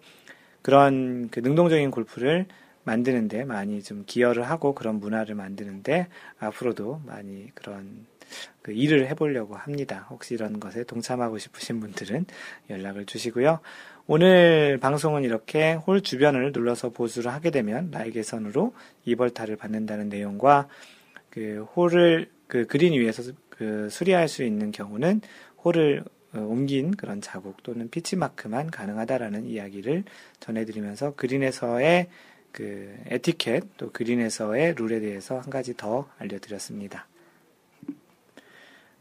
[0.61, 2.45] 그런 그 능동적인 골프를
[2.83, 6.07] 만드는데 많이 좀 기여를 하고 그런 문화를 만드는데
[6.39, 8.05] 앞으로도 많이 그런
[8.61, 10.07] 그 일을 해보려고 합니다.
[10.09, 12.25] 혹시 이런 것에 동참하고 싶으신 분들은
[12.69, 13.59] 연락을 주시고요.
[14.07, 18.73] 오늘 방송은 이렇게 홀 주변을 눌러서 보수를 하게 되면 라이 개선으로
[19.05, 20.67] 이벌타를 받는다는 내용과
[21.29, 25.21] 그 홀을 그 그린 위에서 그 수리할 수 있는 경우는
[25.63, 26.03] 홀을
[26.33, 30.03] 어, 옮긴 그런 자국 또는 pitch mark만 가능하다라는 이야기를
[30.39, 32.07] 전해드리면서 그린에서의
[32.51, 37.08] 그 에티켓 또 그린에서의 룰에 대해서 한 가지 더 알려드렸습니다.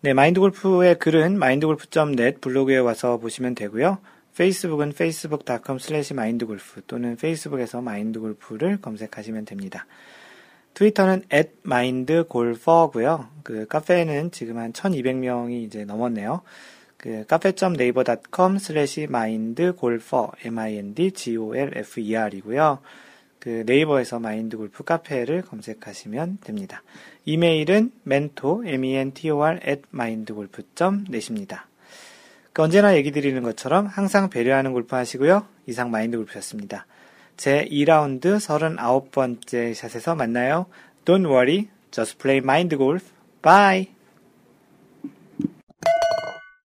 [0.00, 3.98] 네, 마인드 골프의 글은 mindgolf.net 블로그에 와서 보시면 되고요.
[4.36, 9.86] 페이스북은 facebook.com slash mindgolf 또는 페이스북에서 마인드골프를 검색하시면 됩니다.
[10.74, 13.26] 트위터는 at mindgolfer고요.
[13.42, 16.42] 그 카페는 지금 한 1200명이 이제 넘었네요.
[16.96, 22.78] 그 카페.naver.com slash mindgolfer, m-i-n-d-g-o-l-f-e-r이고요.
[23.38, 26.82] 그 네이버에서 마인드 골프 카페를 검색하시면 됩니다.
[27.24, 31.68] 이메일은 mentor, m-e-n-t-o-r, at mindgolf.net입니다.
[32.52, 35.46] 그 언제나 얘기 드리는 것처럼 항상 배려하는 골프 하시고요.
[35.66, 36.86] 이상 마인드 골프였습니다.
[37.36, 40.66] 제 2라운드 39번째 샷에서 만나요.
[41.04, 43.04] Don't worry, just play mind golf.
[43.42, 43.97] Bye!